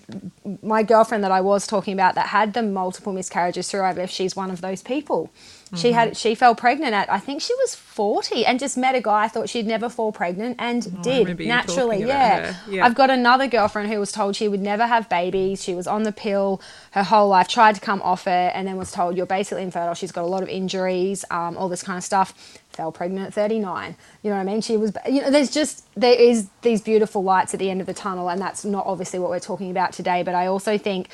[0.61, 4.35] my girlfriend that I was talking about that had the multiple miscarriages through IVF, she's
[4.35, 5.31] one of those people.
[5.75, 9.01] She had she fell pregnant at I think she was 40 and just met a
[9.01, 12.01] guy I thought she'd never fall pregnant and remember did naturally.
[12.01, 12.55] Yeah.
[12.69, 12.85] Yeah.
[12.85, 15.63] I've got another girlfriend who was told she would never have babies.
[15.63, 18.77] She was on the pill her whole life, tried to come off it, and then
[18.77, 19.95] was told you're basically infertile.
[19.95, 22.35] She's got a lot of injuries, um, all this kind of stuff.
[22.73, 23.95] Fell pregnant at 39.
[24.21, 24.61] You know what I mean?
[24.61, 27.87] She was, you know, there's just, there is these beautiful lights at the end of
[27.87, 30.23] the tunnel, and that's not obviously what we're talking about today.
[30.23, 31.09] But I also think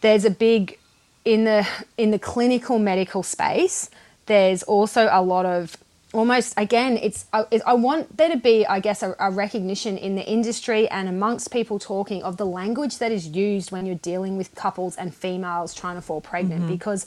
[0.00, 0.78] there's a big,
[1.24, 1.66] in the
[1.96, 3.90] in the clinical medical space,
[4.26, 5.76] there's also a lot of
[6.14, 10.14] almost again it's I, I want there to be I guess a, a recognition in
[10.14, 14.38] the industry and amongst people talking of the language that is used when you're dealing
[14.38, 16.72] with couples and females trying to fall pregnant mm-hmm.
[16.72, 17.04] because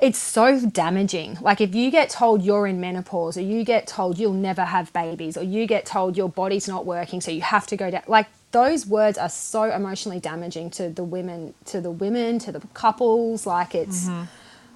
[0.00, 1.38] it's so damaging.
[1.40, 4.92] Like if you get told you're in menopause or you get told you'll never have
[4.92, 8.02] babies or you get told your body's not working so you have to go down
[8.06, 12.60] like those words are so emotionally damaging to the women to the women to the
[12.74, 13.46] couples.
[13.46, 14.08] Like it's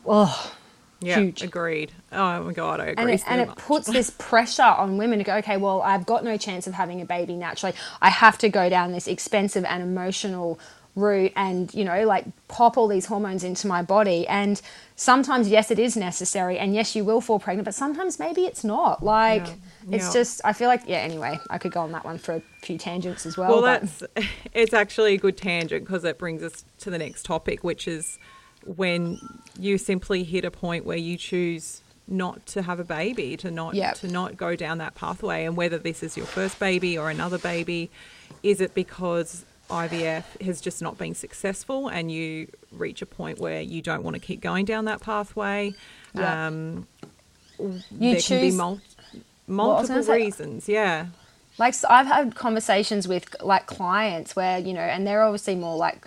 [0.07, 0.55] oh
[1.01, 1.43] yeah huge.
[1.43, 1.93] agreed.
[2.13, 5.19] Oh my god i agree and it, so and it puts this pressure on women
[5.19, 7.75] to go, okay, well, I've got no chance of having a baby naturally.
[8.01, 10.59] I have to go down this expensive and emotional
[10.97, 14.27] route and, you know, like pop all these hormones into my body.
[14.29, 14.61] And
[14.97, 16.59] sometimes, yes, it is necessary.
[16.59, 19.03] And yes, you will fall pregnant, but sometimes maybe it's not.
[19.03, 19.97] Like, Yeah.
[19.97, 20.13] it's Yeah.
[20.13, 22.79] just, I feel like, yeah, anyway, I could go on that one for a few
[22.79, 23.51] tangents as well.
[23.51, 27.25] Well, but- that's it's actually a good tangent because it brings us to the next
[27.25, 28.19] topic, which is
[28.65, 29.19] when
[29.59, 33.75] you simply hit a point where you choose not to have a baby, to not
[33.75, 33.95] Yep.
[33.97, 37.39] to not go down that pathway, and whether this is your first baby or another
[37.39, 37.91] baby,
[38.43, 43.61] is it because IVF has just not been successful and you reach a point where
[43.61, 45.73] you don't want to keep going down that pathway?
[46.15, 46.25] Yep.
[46.29, 46.87] Um,
[47.59, 48.81] you there can be choose mul-
[49.47, 50.69] multiple gonna say- reasons.
[50.69, 51.07] Yeah.
[51.59, 55.77] like so I've had conversations with like clients where you know and they're obviously more
[55.77, 56.05] like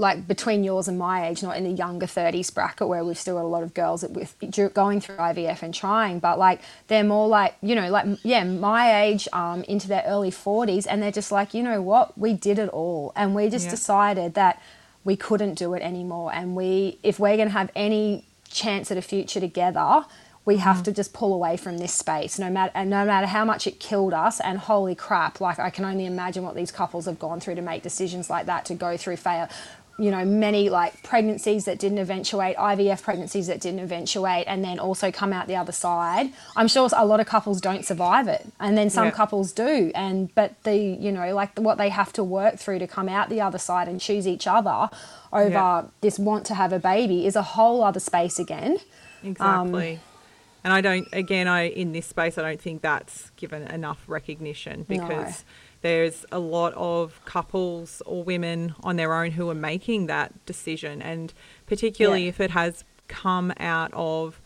[0.00, 3.36] like between yours and my age, not in the younger 30s bracket where we've still
[3.36, 4.34] got a lot of girls that with
[4.72, 9.02] going through IVF and trying, but like they're more like, you know, like, yeah, my
[9.02, 12.58] age um, into their early 40s, and they're just like, you know what, we did
[12.58, 13.12] it all.
[13.14, 13.72] And we just yeah.
[13.72, 14.60] decided that
[15.04, 16.32] we couldn't do it anymore.
[16.32, 20.04] And we, if we're going to have any chance at a future together,
[20.44, 20.84] we have mm.
[20.84, 23.78] to just pull away from this space no matter and no matter how much it
[23.78, 27.40] killed us and holy crap like i can only imagine what these couples have gone
[27.40, 29.48] through to make decisions like that to go through fail
[30.00, 34.78] you know many like pregnancies that didn't eventuate ivf pregnancies that didn't eventuate and then
[34.78, 38.46] also come out the other side i'm sure a lot of couples don't survive it
[38.58, 39.10] and then some yeah.
[39.10, 42.86] couples do and but the you know like what they have to work through to
[42.86, 44.88] come out the other side and choose each other
[45.32, 45.84] over yeah.
[46.00, 48.78] this want to have a baby is a whole other space again
[49.22, 50.00] exactly um,
[50.62, 54.84] and I don't, again, I in this space, I don't think that's given enough recognition
[54.86, 55.34] because no.
[55.82, 61.00] There's a lot of couples or women on their own who are making that decision,
[61.00, 61.32] and
[61.66, 62.28] particularly yeah.
[62.28, 64.40] if it has come out of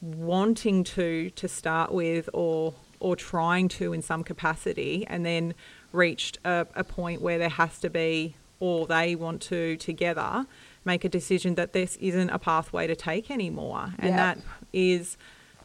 [0.00, 5.54] wanting to to start with or or trying to in some capacity, and then
[5.92, 10.46] reached a, a point where there has to be or they want to together
[10.84, 13.92] make a decision that this isn't a pathway to take anymore.
[13.98, 14.16] And yeah.
[14.16, 14.38] that
[14.72, 15.18] is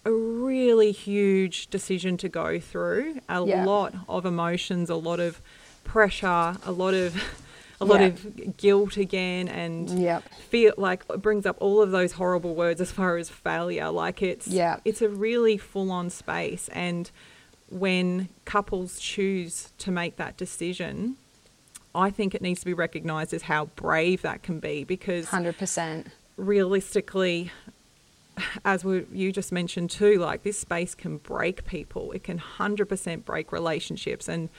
[0.06, 3.20] a really huge decision to go through.
[3.30, 3.66] A yeah.
[3.66, 5.42] lot of emotions, a lot of
[5.84, 7.22] pressure, a lot of
[7.82, 10.24] a lot of guilt again and yep.
[10.50, 14.22] feel like it brings up all of those horrible words as far as failure like
[14.22, 14.80] it's yeah.
[14.86, 17.10] it's a really full on space and
[17.70, 21.18] when couples choose to make that decision
[21.94, 26.06] I think it needs to be recognized as how brave that can be because 100%
[26.38, 27.52] realistically
[28.66, 32.12] as we, you just mentioned too, like this space can break people.
[32.12, 34.50] It can 100% break relationships and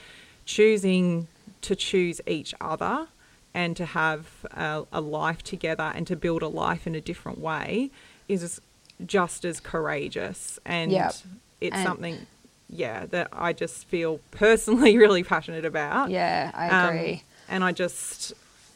[0.45, 1.27] choosing
[1.61, 3.07] to choose each other
[3.53, 7.39] and to have a, a, life together and to build a life in a different
[7.39, 7.91] way
[8.27, 8.59] is
[9.05, 10.59] just as courageous.
[10.65, 11.15] And yep.
[11.61, 12.27] it's and something,
[12.69, 16.09] yeah, that I just feel personally really passionate about.
[16.09, 17.13] Yeah, I um, agree.
[17.13, 18.33] Um, and I just,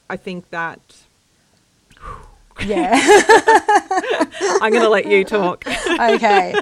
[0.10, 0.80] I think that
[2.66, 2.92] yeah.
[4.62, 5.66] I'm going to let you talk.
[5.68, 6.56] okay.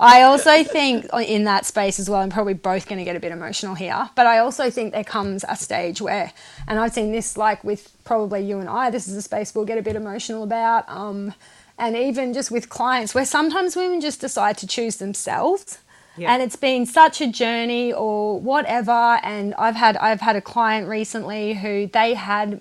[0.00, 3.20] I also think in that space as well, I'm probably both going to get a
[3.20, 6.32] bit emotional here, but I also think there comes a stage where,
[6.66, 9.64] and I've seen this like with probably you and I, this is a space we'll
[9.64, 10.88] get a bit emotional about.
[10.88, 11.34] Um,
[11.78, 15.78] and even just with clients where sometimes women just decide to choose themselves.
[16.16, 16.32] Yeah.
[16.32, 19.18] And it's been such a journey or whatever.
[19.22, 22.60] And I've had I've had a client recently who they had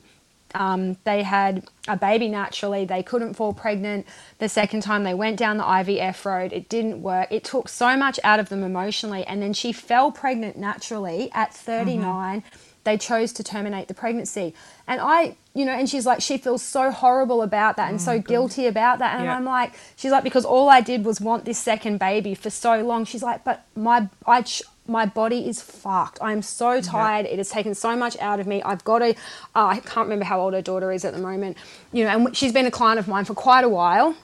[0.54, 2.86] um, they had a baby naturally.
[2.86, 4.06] They couldn't fall pregnant
[4.39, 6.54] the second time they went down the IVF road.
[6.54, 7.28] It didn't work.
[7.32, 9.26] It took so much out of them emotionally.
[9.26, 12.41] And then she fell pregnant naturally at 39.
[12.41, 12.58] Mm-hmm.
[12.84, 14.56] They chose to terminate the pregnancy.
[14.88, 18.04] And I, you know, and she's like, she feels so horrible about that and oh
[18.04, 19.18] so guilty about that.
[19.18, 19.36] And yeah.
[19.36, 22.82] I'm like, she's like, because all I did was want this second baby for so
[22.82, 23.06] long.
[23.06, 24.43] She's like, but my, I,
[24.92, 26.20] my body is fucked.
[26.22, 27.26] I'm so tired.
[27.26, 28.62] It has taken so much out of me.
[28.64, 29.10] I've got to,
[29.56, 31.58] uh, I can't remember how old her daughter is at the moment,
[31.94, 34.16] you know, and she's been a client of mine for quite a while.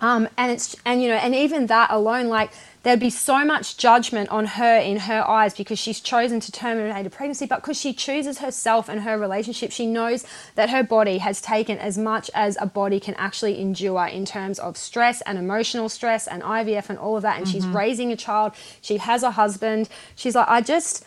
[0.00, 2.50] Um, and it's, and you know, and even that alone, like,
[2.84, 7.06] there'd be so much judgment on her in her eyes because she's chosen to terminate
[7.06, 10.24] a pregnancy, but because she chooses herself and her relationship, she knows
[10.54, 14.58] that her body has taken as much as a body can actually endure in terms
[14.58, 17.38] of stress and emotional stress and IVF and all of that.
[17.38, 17.54] And mm-hmm.
[17.54, 19.88] she's raising a child, she has a husband.
[20.14, 21.06] She's like, I just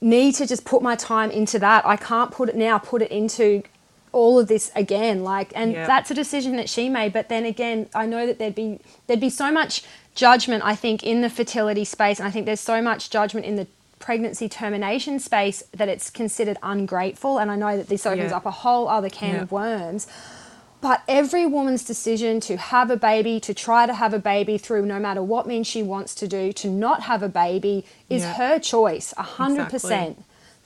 [0.00, 1.86] need to just put my time into that.
[1.86, 3.62] I can't put it now, put it into
[4.12, 5.86] all of this again like and yep.
[5.86, 9.20] that's a decision that she made but then again i know that there'd be there'd
[9.20, 9.82] be so much
[10.16, 13.54] judgment, I think, in the fertility space, and I think there's so much judgment in
[13.54, 17.38] the pregnancy termination space that it's considered ungrateful.
[17.38, 18.36] And I know that this opens yeah.
[18.36, 19.42] up a whole other can yeah.
[19.42, 20.06] of worms.
[20.80, 24.84] But every woman's decision to have a baby, to try to have a baby through
[24.86, 28.34] no matter what means she wants to do, to not have a baby is yeah.
[28.34, 29.72] her choice, 100%.
[29.72, 30.16] Exactly.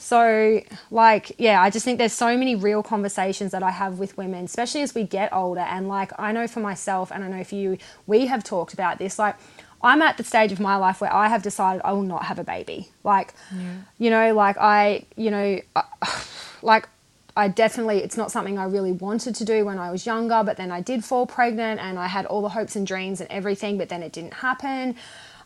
[0.01, 4.17] So, like, yeah, I just think there's so many real conversations that I have with
[4.17, 5.61] women, especially as we get older.
[5.61, 7.77] And, like, I know for myself, and I know for you,
[8.07, 9.19] we have talked about this.
[9.19, 9.37] Like,
[9.83, 12.39] I'm at the stage of my life where I have decided I will not have
[12.39, 12.89] a baby.
[13.05, 13.75] Like, yeah.
[13.99, 15.61] you know, like, I, you know,
[16.63, 16.89] like,
[17.37, 20.57] I definitely, it's not something I really wanted to do when I was younger, but
[20.57, 23.77] then I did fall pregnant and I had all the hopes and dreams and everything,
[23.77, 24.97] but then it didn't happen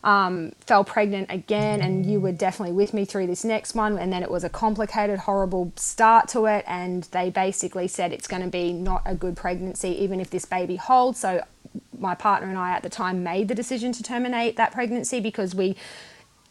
[0.05, 3.97] um, fell pregnant again, and you were definitely with me through this next one.
[3.97, 8.27] And then it was a complicated, horrible start to it, and they basically said it's
[8.27, 11.19] going to be not a good pregnancy, even if this baby holds.
[11.19, 11.43] So
[11.97, 15.55] my partner and I at the time made the decision to terminate that pregnancy because
[15.55, 15.75] we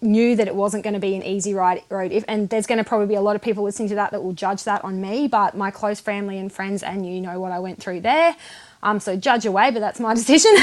[0.01, 2.79] knew that it wasn't going to be an easy ride road if, and there's going
[2.79, 5.01] to probably be a lot of people listening to that that will judge that on
[5.01, 8.37] me but my close family and friends and you know what i went through there
[8.85, 10.55] um, so judge away but that's my decision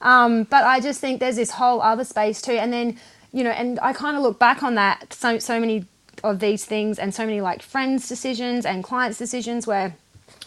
[0.00, 2.98] um, but i just think there's this whole other space too and then
[3.32, 5.84] you know and i kind of look back on that so so many
[6.24, 9.94] of these things and so many like friends decisions and clients decisions where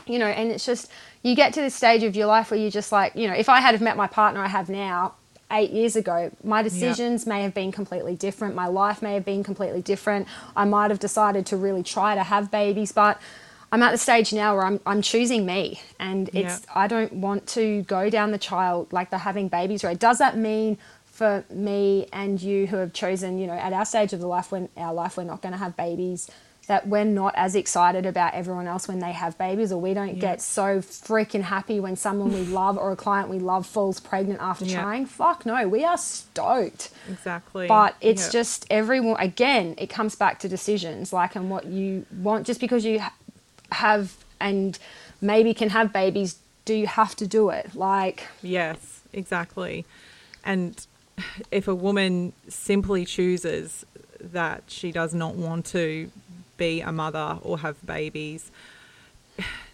[0.05, 0.89] you know and it's just
[1.23, 3.49] you get to this stage of your life where you're just like you know if
[3.49, 5.13] i had have met my partner i have now
[5.51, 8.55] eight years ago, my decisions may have been completely different.
[8.55, 10.27] My life may have been completely different.
[10.55, 13.21] I might have decided to really try to have babies, but
[13.75, 15.81] I'm at the stage now where I'm, I'm choosing me.
[15.99, 19.99] And it's, I don't want to go down the child, like the having babies road.
[19.99, 24.13] Does that mean for me and you who have chosen, you know, at our stage
[24.13, 26.31] of the life when our life we're not going to have babies,
[26.67, 30.15] that we're not as excited about everyone else when they have babies, or we don't
[30.15, 30.21] yeah.
[30.21, 34.39] get so freaking happy when someone we love or a client we love falls pregnant
[34.41, 34.81] after yeah.
[34.81, 35.05] trying.
[35.05, 36.91] Fuck no, we are stoked.
[37.09, 37.67] Exactly.
[37.67, 38.39] But it's yeah.
[38.39, 42.47] just everyone, again, it comes back to decisions, like, and what you want.
[42.47, 43.01] Just because you
[43.71, 44.77] have and
[45.21, 47.75] maybe can have babies, do you have to do it?
[47.75, 49.85] Like, yes, exactly.
[50.43, 50.85] And
[51.51, 53.85] if a woman simply chooses
[54.19, 56.11] that she does not want to
[56.57, 58.51] be a mother or have babies,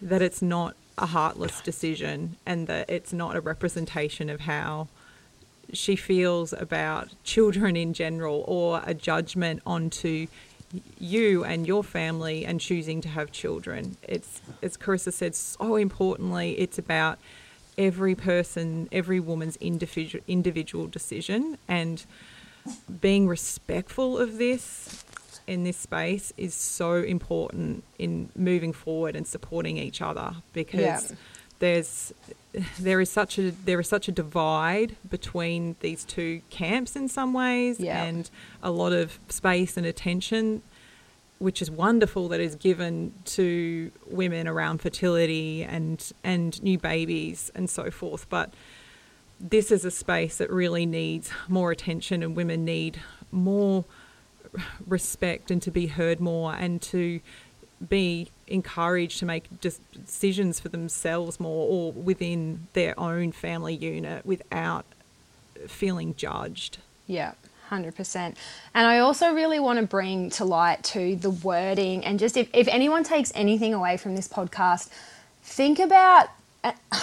[0.01, 4.87] that it's not a heartless decision and that it's not a representation of how
[5.73, 10.27] she feels about children in general or a judgment onto
[10.99, 13.97] you and your family and choosing to have children.
[14.07, 17.19] It's, as Carissa said, so importantly, it's about
[17.78, 22.05] every person, every woman's individual, individual decision and
[22.99, 25.03] being respectful of this
[25.47, 30.80] in this space is so important in moving forward and supporting each other because
[31.11, 31.17] yeah.
[31.62, 32.14] There's
[32.80, 37.34] there is such a there is such a divide between these two camps in some
[37.34, 38.03] ways yeah.
[38.03, 38.30] and
[38.62, 40.62] a lot of space and attention
[41.39, 47.70] which is wonderful that is given to women around fertility and and new babies and
[47.70, 48.53] so forth but
[49.39, 52.99] this is a space that really needs more attention and women need
[53.32, 53.86] more
[54.86, 57.22] respect and to be heard more and to
[57.89, 64.86] be encouraged to make decisions for themselves more or within their own family unit without
[65.68, 66.78] feeling judged.
[67.08, 67.34] Yeah.
[67.72, 68.16] 100%.
[68.16, 68.36] And
[68.88, 72.68] I also really want to bring to light to the wording and just if, if
[72.68, 74.89] anyone takes anything away from this podcast,
[75.41, 76.28] think about
[76.64, 76.74] uh,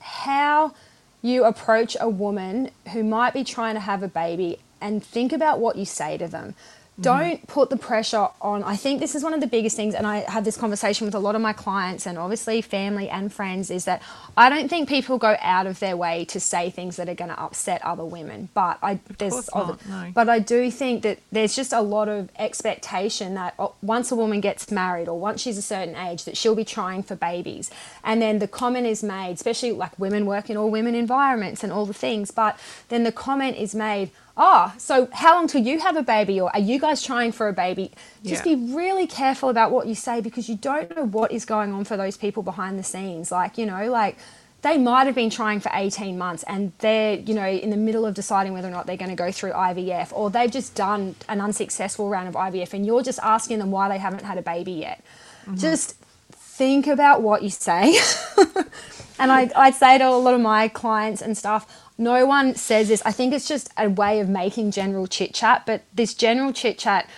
[0.00, 0.74] how
[1.22, 5.60] you approach a woman who might be trying to have a baby and think about
[5.60, 6.54] what you say to them.
[6.92, 7.02] Mm-hmm.
[7.02, 8.62] Don't put the pressure on.
[8.64, 11.14] I think this is one of the biggest things, and I have this conversation with
[11.14, 14.02] a lot of my clients and obviously family and friends is that
[14.36, 17.30] I don't think people go out of their way to say things that are going
[17.30, 18.48] to upset other women.
[18.54, 20.12] But I of there's not, no.
[20.14, 24.16] but I do think that there's just a lot of expectation that oh, once a
[24.16, 27.70] woman gets married or once she's a certain age that she'll be trying for babies,
[28.04, 31.72] and then the comment is made, especially like women work in all women environments and
[31.72, 35.78] all the things, but then the comment is made oh, so how long till you
[35.80, 37.92] have a baby or are you guys trying for a baby?
[38.24, 38.54] Just yeah.
[38.54, 41.84] be really careful about what you say because you don't know what is going on
[41.84, 43.30] for those people behind the scenes.
[43.30, 44.16] Like, you know, like
[44.62, 48.04] they might have been trying for 18 months and they're, you know, in the middle
[48.04, 51.14] of deciding whether or not they're going to go through IVF or they've just done
[51.28, 54.42] an unsuccessful round of IVF and you're just asking them why they haven't had a
[54.42, 55.02] baby yet.
[55.42, 55.56] Mm-hmm.
[55.56, 55.96] Just
[56.32, 57.98] think about what you say.
[59.18, 62.88] and I, I'd say to a lot of my clients and stuff, no one says
[62.88, 63.02] this.
[63.04, 66.78] I think it's just a way of making general chit chat, but this general chit
[66.78, 67.08] chat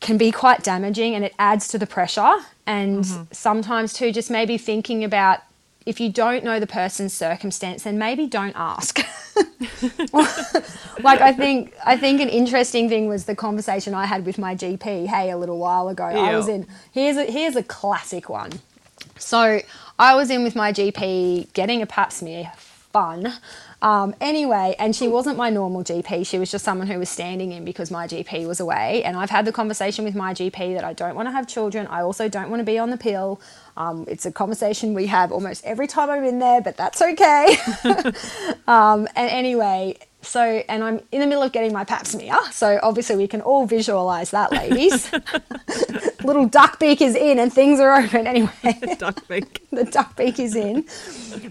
[0.00, 2.34] can be quite damaging and it adds to the pressure.
[2.66, 3.22] And mm-hmm.
[3.30, 5.40] sometimes, too, just maybe thinking about
[5.86, 8.98] if you don't know the person's circumstance, then maybe don't ask.
[11.02, 14.54] like I think I think an interesting thing was the conversation I had with my
[14.54, 16.04] GP, hey, a little while ago.
[16.04, 18.52] I was in here's a here's a classic one.
[19.18, 19.60] So
[19.98, 23.32] I was in with my GP getting a pap smear, fun.
[23.82, 26.26] Um, anyway, and she wasn't my normal GP.
[26.26, 29.02] She was just someone who was standing in because my GP was away.
[29.04, 31.86] And I've had the conversation with my GP that I don't want to have children.
[31.86, 33.40] I also don't want to be on the pill.
[33.76, 37.56] Um, it's a conversation we have almost every time I'm in there, but that's okay.
[38.66, 42.36] um, and anyway, so, and I'm in the middle of getting my pap smear.
[42.52, 45.10] So, obviously, we can all visualize that, ladies.
[46.24, 48.26] Little duck beak is in and things are open.
[48.26, 48.50] Anyway,
[48.98, 49.66] duck beak.
[49.70, 50.84] the duck beak is in.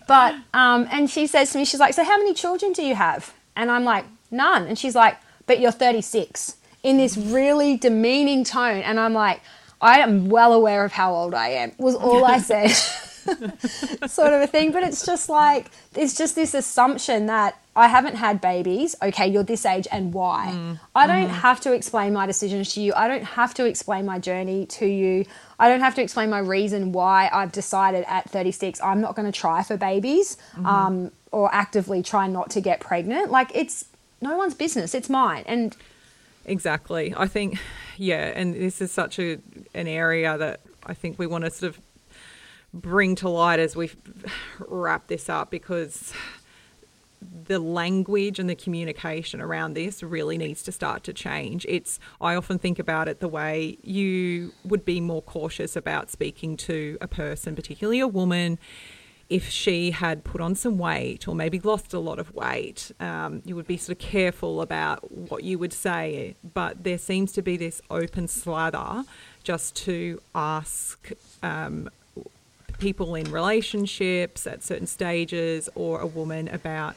[0.07, 2.95] But, um, and she says to me, she's like, So, how many children do you
[2.95, 3.33] have?
[3.55, 4.67] And I'm like, None.
[4.67, 5.17] And she's like,
[5.47, 8.81] But you're 36 in this really demeaning tone.
[8.81, 9.41] And I'm like,
[9.81, 12.69] I am well aware of how old I am, was all I said.
[14.07, 14.71] sort of a thing.
[14.71, 18.95] But it's just like, it's just this assumption that I haven't had babies.
[19.01, 20.51] Okay, you're this age and why?
[20.53, 20.79] Mm.
[20.95, 21.33] I don't Mm-hmm.
[21.47, 22.93] have to explain my decisions to you.
[22.95, 25.25] I don't have to explain my journey to you.
[25.57, 29.31] I don't have to explain my reason why I've decided at 36 I'm not going
[29.31, 30.65] to try for babies Mm-hmm.
[30.65, 33.29] um, or actively try not to get pregnant.
[33.31, 33.85] Like it's
[34.21, 34.93] no one's business.
[34.93, 35.43] It's mine.
[35.47, 35.75] And
[36.45, 37.13] Exactly.
[37.15, 37.59] I think,
[37.97, 39.37] yeah, and this is such a
[39.73, 41.79] an area that I think we want to sort of
[42.73, 43.91] bring to light as we
[44.67, 46.11] wrap this up because
[47.49, 51.65] the language and the communication around this really needs to start to change.
[51.67, 56.55] It's I often think about it the way you would be more cautious about speaking
[56.57, 58.59] to a person, particularly a woman,
[59.29, 62.91] if she had put on some weight or maybe lost a lot of weight.
[62.99, 67.31] Um, you would be sort of careful about what you would say, but there seems
[67.33, 69.05] to be this open slather
[69.43, 71.89] just to ask um,
[72.79, 76.95] people in relationships at certain stages or a woman about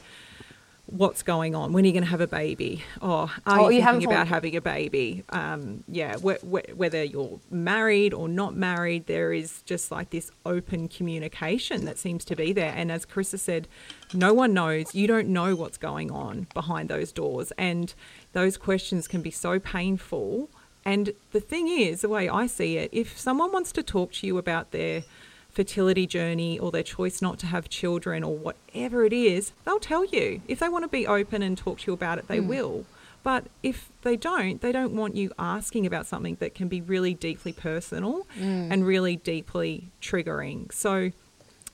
[0.93, 1.73] what's going on?
[1.73, 2.85] When are you going to have a baby?
[3.01, 5.25] Or are Oh, you, you thinking about having a baby?
[5.31, 10.31] Um, yeah wh- wh- whether you're married or not married there is just like this
[10.45, 12.73] open communication that seems to be there.
[12.77, 13.69] And as carissa said
[14.15, 14.95] no one knows.
[14.95, 17.51] You don't know what's going on behind those doors.
[17.57, 17.95] And
[18.35, 20.51] those questions can be so painful.
[20.85, 24.27] And the thing is the way i see it if someone wants to talk to
[24.27, 25.05] you about their
[25.53, 30.05] fertility journey or their choice not to have children or whatever it is, they'll tell
[30.05, 30.41] you.
[30.49, 32.49] If they want to be open and talk to you about it, they hmm.
[32.49, 32.87] will.
[33.23, 37.15] But if they don't, they don't want you asking about something that can be really
[37.15, 38.73] deeply personal hmm.
[38.73, 40.73] and really deeply triggering.
[40.73, 41.13] So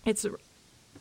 [0.04, 0.26] it's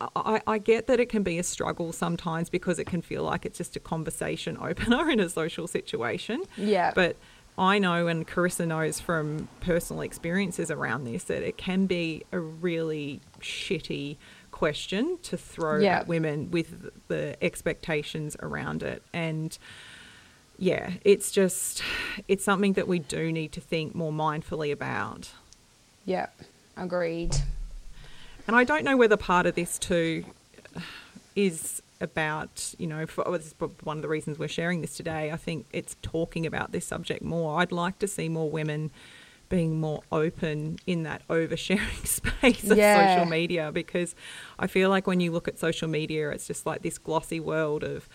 [0.00, 3.44] I, I get that it can be a struggle sometimes because it can feel like
[3.44, 6.42] it's just a conversation opener in a social situation.
[6.56, 6.92] Yeah.
[6.94, 7.16] But
[7.58, 12.38] I know, and Carissa knows from personal experiences around this, that it can be a
[12.38, 14.16] really shitty
[14.52, 15.98] question to throw Yeah.
[15.98, 19.02] at women with the expectations around it.
[19.12, 19.58] And
[20.58, 21.82] yeah, it's just,
[22.28, 25.30] it's something that we do need to think more mindfully about.
[26.04, 26.26] yeah,
[26.76, 27.34] agreed.
[28.46, 30.24] And I don't know whether part of this too
[31.36, 34.96] is about, you know, for, oh, this is one of the reasons we're sharing this
[34.96, 35.30] today.
[35.30, 37.60] I think it's talking about this subject more.
[37.60, 38.90] I'd like to see more women
[39.48, 42.76] being more open in that oversharing space of
[43.16, 44.14] social media because
[44.58, 47.82] I feel like when you look at social media, it's just like this glossy world
[47.82, 48.08] of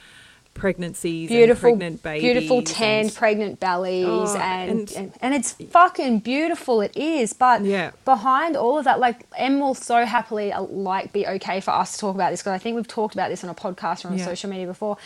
[0.53, 2.21] pregnancies Beautiful, and pregnant babies.
[2.23, 6.81] beautiful and- tanned pregnant bellies, Oh, and, and- and and it's fucking beautiful.
[6.81, 7.91] It is, but Yeah.
[8.05, 11.93] behind all of that, like Em will so happily uh, like be okay for us
[11.93, 14.09] to talk about this because I think we've talked about this on a podcast or
[14.09, 14.25] on Yeah.
[14.25, 14.97] social media before.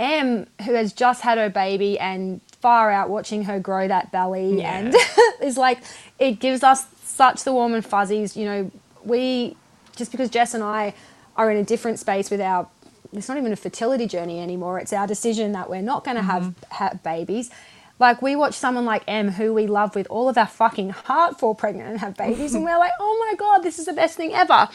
[0.00, 4.58] Em, who has just had her baby and far out watching her grow that belly,
[4.58, 4.78] Yeah.
[4.78, 4.94] and
[5.42, 5.78] is like,
[6.18, 8.36] it gives us such the warm and fuzzies.
[8.36, 8.70] You know,
[9.04, 9.56] we
[9.96, 10.94] just because Jess and I
[11.36, 12.66] are in a different space with our.
[13.16, 14.78] It's not even a fertility journey anymore.
[14.78, 16.74] It's our decision that we're not going to have, mm-hmm.
[16.74, 17.50] have babies.
[17.98, 21.38] Like we watch someone like Em, who we love with all of our fucking heart,
[21.38, 24.16] fall pregnant and have babies, and we're like, oh my god, this is the best
[24.16, 24.68] thing ever.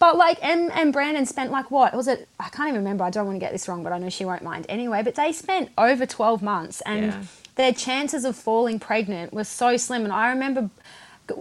[0.00, 2.28] But like Em and Brandon spent like what was it?
[2.40, 3.04] I can't even remember.
[3.04, 5.02] I don't want to get this wrong, but I know she won't mind anyway.
[5.04, 7.22] But they spent over twelve months, and Yeah.
[7.54, 10.02] their chances of falling pregnant was so slim.
[10.02, 10.68] And I remember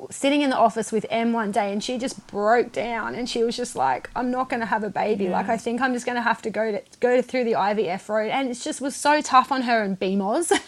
[0.09, 3.43] sitting in the office with Em one day, and she just broke down, and she
[3.43, 5.29] was just like, "I'm not going to have a baby.
[5.29, 8.07] Like I think I'm just going to have to go to go through the IVF
[8.09, 10.51] road." And it just was so tough on her and BMOS.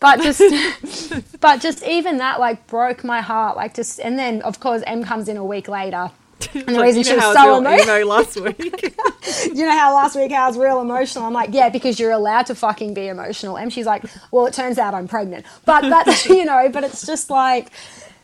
[0.00, 0.40] But just,
[1.40, 3.56] but just even that like broke my heart.
[3.56, 6.12] Like just, and then of course Em comes in a week later,
[6.54, 8.94] and the Like, reason you she was so emotional last week.
[9.52, 11.24] you know how last week I was real emotional.
[11.24, 13.58] I'm like, yeah, because you're allowed to fucking be emotional.
[13.58, 15.44] And she's like, well, it turns out I'm pregnant.
[15.64, 17.72] But that's you know, but it's just like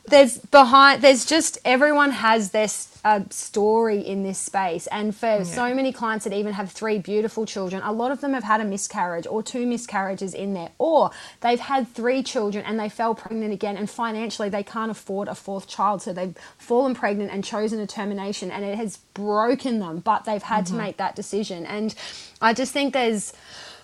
[0.07, 4.87] there's behind there's just everyone has this uh, story in this space.
[4.87, 8.33] And for so many clients that even have three beautiful children a lot of them
[8.33, 12.81] have had a miscarriage or two miscarriages in there or they've had three children and
[12.81, 16.95] they fell pregnant again and financially they can't afford a fourth child so they've fallen
[16.95, 20.97] pregnant and chosen a termination and it has broken them but they've had to make
[20.97, 21.67] that decision.
[21.67, 21.95] And
[22.41, 23.33] i just think there's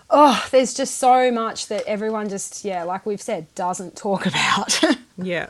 [0.09, 4.81] oh there's just so much that everyone just yeah like we've said doesn't talk about.
[5.19, 5.49] Yeah.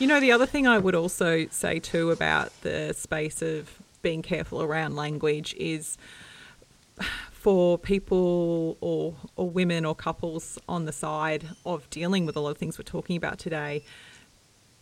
[0.00, 4.22] You know, the other thing I would also say too about the space of being
[4.22, 5.98] careful around language is
[7.30, 12.48] for people or, or women or couples on the side of dealing with a lot
[12.48, 13.84] of things we're talking about today,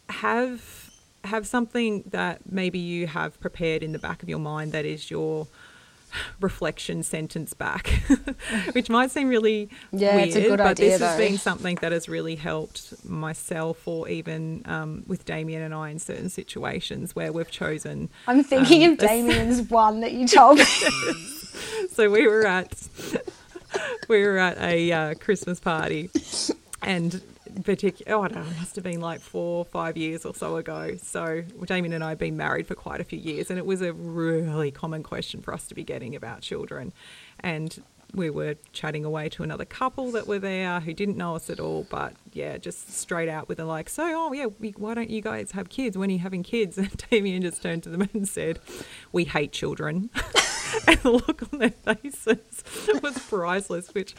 [0.09, 0.93] have
[1.25, 5.11] have something that maybe you have prepared in the back of your mind that is
[5.11, 5.49] your
[6.41, 7.89] reflection sentence back,
[8.73, 11.77] which might seem really Yeah, weird, it's a good but idea, this has been something
[11.83, 17.15] that has really helped myself or even um, with Damien and I in certain situations
[17.17, 18.09] where we've chosen.
[18.27, 20.65] i'm thinking Um, of damien's one that you told me
[21.91, 22.73] So we were at
[24.09, 26.11] we were at a uh, Christmas party,
[26.83, 27.21] and
[27.69, 30.57] particular, oh, I don't know, it must have been like four, five years or so
[30.57, 30.97] ago.
[31.03, 33.83] So Damien and I have been married for quite a few years, and it was
[33.83, 36.95] a really common question for us to be getting about children.
[37.41, 37.83] And
[38.15, 41.61] we were chatting away to another couple that were there who didn't know us at
[41.61, 45.11] all, but yeah, just straight out with a like, so, oh yeah, we, why don't
[45.11, 45.97] you guys have kids?
[45.97, 46.79] When are you having kids?
[46.89, 48.61] And Damien just turned to them and said,
[49.13, 50.11] we hate children.
[50.87, 52.63] and the look on their faces
[53.03, 54.15] was priceless, which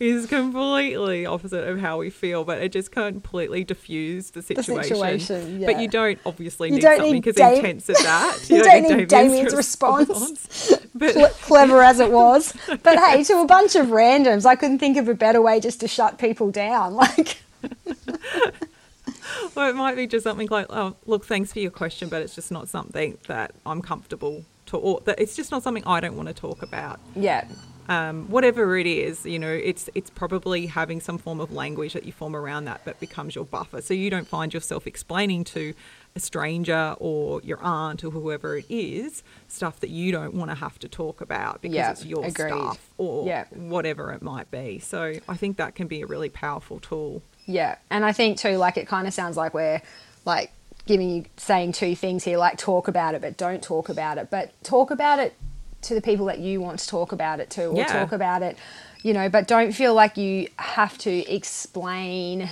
[0.00, 4.98] is completely opposite of how we feel, but it just completely diffused the situation.
[4.98, 5.66] The situation yeah.
[5.66, 8.38] But you don't obviously you need don't something as Dave- intense as that.
[8.48, 10.08] You, you don't, don't, need Damien's, Damien's response.
[10.08, 10.86] response.
[10.94, 12.54] But clever as it was.
[12.82, 15.80] But hey, to a bunch of randoms, I couldn't think of a better way just
[15.80, 16.94] to shut people down.
[16.94, 17.42] Like
[19.54, 22.34] well, it might be just something like, "Oh, look, thanks for your question, but it's
[22.34, 26.16] just not something that I'm comfortable to, or that it's just not something I don't
[26.16, 27.46] want to talk about." Yeah.
[27.86, 32.04] Um, whatever it is, you know, it's it's probably having some form of language that
[32.04, 35.74] you form around that that becomes your buffer, so you don't find yourself explaining to
[36.16, 40.54] a stranger or your aunt or whoever it is stuff that you don't want to
[40.54, 42.52] have to talk about because yeah, it's your agreed.
[42.52, 43.44] stuff or yeah.
[43.50, 44.78] whatever it might be.
[44.78, 47.22] So I think that can be a really powerful tool.
[47.46, 49.82] Yeah, and I think too, like it kind of sounds like we're
[50.24, 50.50] like
[50.86, 54.30] giving you saying two things here, like talk about it, but don't talk about it,
[54.30, 55.34] but talk about it
[55.82, 57.86] to the people that you want to talk about it to, or yeah.
[57.86, 58.56] talk about it,
[59.02, 62.48] you know, but don't feel like you have to explain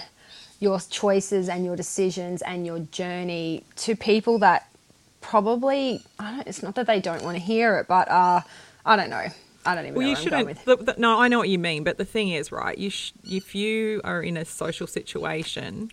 [0.61, 4.68] your choices and your decisions and your journey to people that
[5.20, 8.43] probably I don't, it's not that they don't want to hear it, but uh,
[8.84, 9.26] I don't know.
[9.65, 10.11] I don't even well, know.
[10.11, 10.65] you shouldn't.
[10.65, 12.77] The, the, no, I know what you mean, but the thing is, right?
[12.77, 15.91] You sh- if you are in a social situation,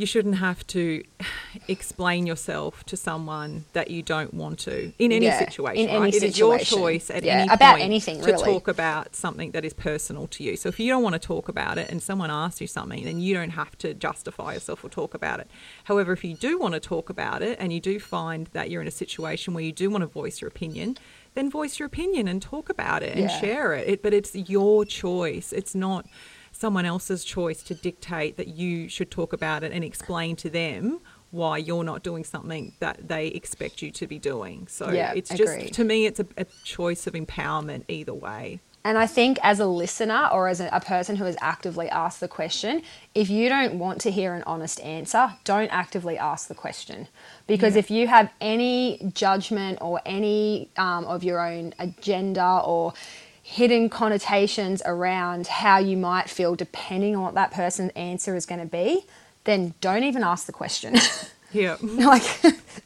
[0.00, 1.04] you shouldn't have to
[1.68, 5.88] explain yourself to someone that you don't want to in any yeah, situation.
[5.88, 6.08] In right?
[6.08, 6.30] any it situation.
[6.30, 9.74] is your choice at yeah, any about point anything to talk about something that is
[9.74, 10.56] personal to you.
[10.56, 13.20] So if you don't want to talk about it and someone asks you something, then
[13.20, 15.50] you don't have to justify yourself or talk about it.
[15.84, 18.80] However, if you do want to talk about it and you do find that you're
[18.80, 20.96] in a situation where you do want to voice your opinion,
[21.34, 23.88] then voice your opinion and talk about it and share it.
[23.88, 24.02] it.
[24.02, 25.52] But it's your choice.
[25.52, 26.06] It's not
[26.52, 31.00] someone else's choice to dictate that you should talk about it and explain to them
[31.30, 34.66] why you're not doing something that they expect you to be doing.
[34.68, 35.72] So yeah, it's just agreed.
[35.74, 38.60] to me it's a, a, choice of empowerment either way.
[38.82, 42.28] And I think as a listener or as a, person who has actively asked the
[42.28, 42.82] question,
[43.14, 47.06] if you don't want to hear an honest answer, don't actively ask the question.
[47.46, 47.80] Because yeah.
[47.80, 52.94] if you have any judgment or any um, of your own agenda or
[53.42, 58.60] hidden connotations around how you might feel depending on what that person's answer is going
[58.60, 59.04] to be,
[59.44, 60.96] then don't even ask the question.
[61.52, 61.76] Yeah.
[61.82, 62.22] like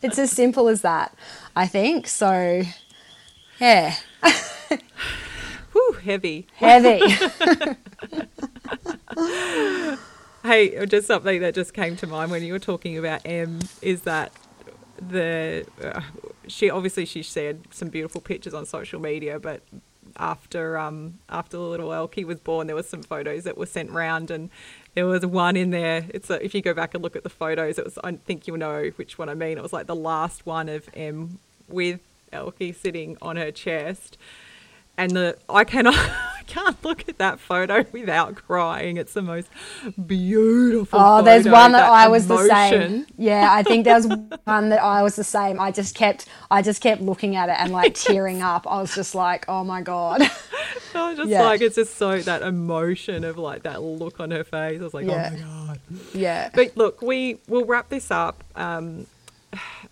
[0.02, 1.14] it's as simple as that,
[1.54, 2.08] I think.
[2.08, 2.62] So,
[3.60, 3.96] yeah.
[5.74, 6.46] Whew, heavy.
[6.54, 7.00] Heavy.
[10.44, 14.02] hey, just something that just came to mind when you were talking about Em is
[14.02, 14.32] that
[14.96, 16.00] the uh,
[16.46, 19.62] she obviously she shared some beautiful pictures on social media, but
[20.16, 23.90] after um, after the little Elkie was born, there was some photos that were sent
[23.90, 24.50] round, and
[24.94, 26.06] there was one in there.
[26.10, 28.46] It's a, if you go back and look at the photos, it was I think
[28.46, 29.58] you'll know which one I mean.
[29.58, 31.98] It was like the last one of Em with
[32.32, 34.16] Elkie sitting on her chest,
[34.96, 38.96] and the I cannot I can't look at that photo without crying.
[38.98, 39.48] It's the most
[40.06, 40.98] beautiful.
[40.98, 42.48] Oh, photo, there's one that, that I was emotion.
[42.48, 43.06] the same.
[43.16, 44.06] Yeah, I think there was
[44.44, 45.58] one that I was the same.
[45.58, 48.66] I just kept I just kept looking at it and like tearing up.
[48.66, 50.22] I was just like, oh my god.
[50.94, 51.42] I was just yeah.
[51.42, 54.80] like, it's just so that emotion of like that look on her face.
[54.80, 55.32] I was like, yeah.
[55.34, 55.80] oh my god.
[56.12, 56.50] Yeah.
[56.54, 58.44] But look, we will wrap this up.
[58.54, 59.06] Um,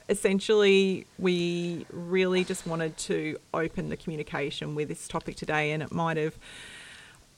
[0.08, 5.92] essentially, we really just wanted to open the communication with this topic today, and it
[5.92, 6.34] might have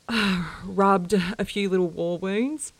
[0.08, 2.72] uh, rubbed a few little war wounds.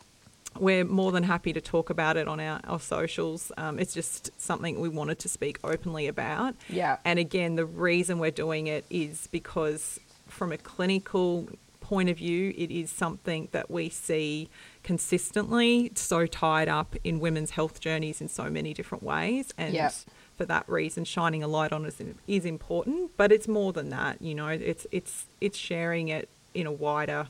[0.59, 3.51] We're more than happy to talk about it on our, our socials.
[3.57, 6.55] Um, it's just something we wanted to speak openly about.
[6.69, 6.99] Yeah.
[7.05, 11.49] And again, the reason we're doing it is because, from a clinical
[11.81, 14.49] point of view, it is something that we see
[14.85, 19.53] consistently so tied up in women's health journeys in so many different ways.
[19.59, 19.93] And yep.
[20.37, 23.11] for that reason, shining a light on it is is, important.
[23.17, 27.27] But it's more than that, you know, it's it's it's sharing it in a wider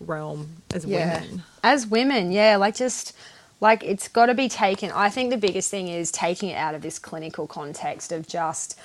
[0.00, 1.20] realm as yeah.
[1.20, 1.42] women.
[1.62, 3.14] As women, yeah, like just
[3.60, 4.90] like it's got to be taken.
[4.90, 8.78] I think the biggest thing is taking it out of this clinical context of just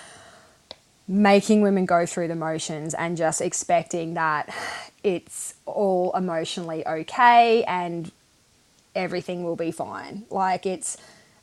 [1.10, 4.56] making women go through the motions and just expecting that
[5.04, 8.12] it's all emotionally okay and
[8.96, 10.26] everything will be fine.
[10.30, 10.98] Like it's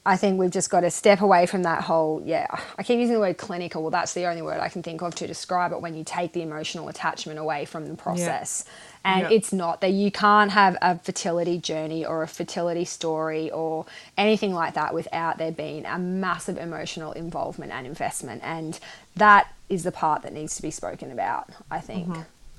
[0.07, 2.47] I think we've just got to step away from that whole, yeah,
[2.79, 3.83] I keep using the word clinical.
[3.83, 6.33] Well, that's the only word I can think of to describe it when you take
[6.33, 8.65] the emotional attachment away from the process.
[9.07, 9.37] And Yeah.
[9.37, 13.87] it's not that you can't have a fertility journey or a fertility story or
[14.19, 18.43] anything like that without there being a massive emotional involvement and investment.
[18.45, 18.81] And
[19.15, 22.17] that is the part that needs to be spoken about, I think.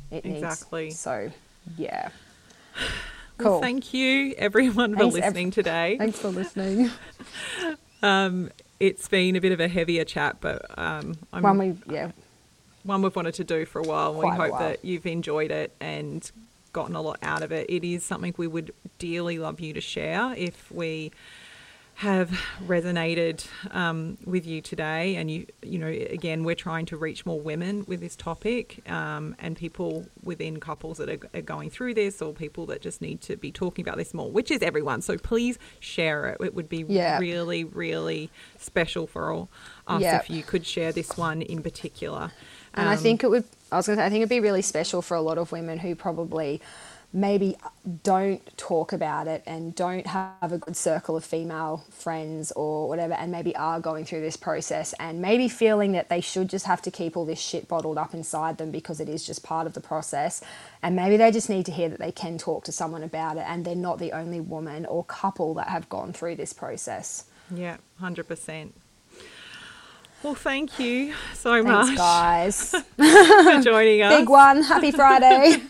[0.09, 0.37] It needs.
[0.41, 0.91] Exactly.
[0.91, 1.31] So,
[1.77, 2.09] yeah.
[2.77, 2.89] Well,
[3.37, 3.61] Cool.
[3.61, 5.97] thank you, everyone, for Thanks, ev- listening today.
[5.97, 6.89] Thanks for listening.
[8.03, 12.11] Um, it's been a bit of a heavier chat, but um, I'm, One we, yeah,
[12.87, 14.11] one we've wanted to do for a while.
[14.11, 14.59] and We hope while.
[14.61, 16.29] that you've enjoyed it and
[16.73, 17.69] gotten a lot out of it.
[17.69, 21.11] It is something we would dearly love you to share if we
[21.95, 22.29] have
[22.67, 25.15] resonated um, with you today.
[25.15, 29.35] And you, you know, again, we're trying to reach more women with this topic um,
[29.39, 33.21] and people within couples that are, are going through this or people that just need
[33.21, 35.01] to be talking about this more, which is everyone.
[35.01, 36.37] So please share it.
[36.39, 37.17] It would be Yeah.
[37.17, 38.29] really, really
[38.59, 39.49] special for all
[39.87, 40.19] us Yeah.
[40.19, 42.31] if you could share this one in particular.
[42.77, 44.39] And I Um, think it would, I was going to say, I think it'd be
[44.39, 46.61] really special for a lot of women who probably
[47.13, 47.57] maybe
[48.03, 53.13] don't talk about it and don't have a good circle of female friends or whatever,
[53.13, 56.81] and maybe are going through this process and maybe feeling that they should just have
[56.81, 59.73] to keep all this shit bottled up inside them because it is just part of
[59.73, 60.43] the process.
[60.83, 63.45] And maybe they just need to hear that they can talk to someone about it
[63.47, 67.23] and they're not the only woman or couple that have gone through this process.
[67.49, 68.75] Yeah, hundred percent.
[70.23, 72.71] Well, thank you so Thanks, much guys.
[72.95, 74.19] for joining us.
[74.19, 74.63] Big one.
[74.63, 75.61] Happy Friday.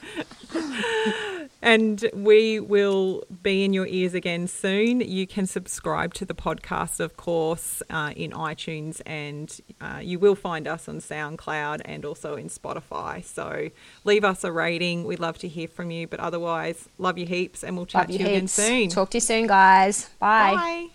[1.61, 5.01] And we will be in your ears again soon.
[5.01, 10.35] You can subscribe to the podcast, of course, uh, in iTunes, and uh, you will
[10.35, 13.23] find us on SoundCloud and also in Spotify.
[13.23, 13.69] So
[14.03, 15.03] leave us a rating.
[15.03, 16.07] We'd love to hear from you.
[16.07, 18.89] But otherwise, love you heaps, and we'll chat Love to you again soon.
[18.89, 20.09] Talk to you soon, guys.
[20.19, 20.53] Bye.
[20.53, 20.87] Bye.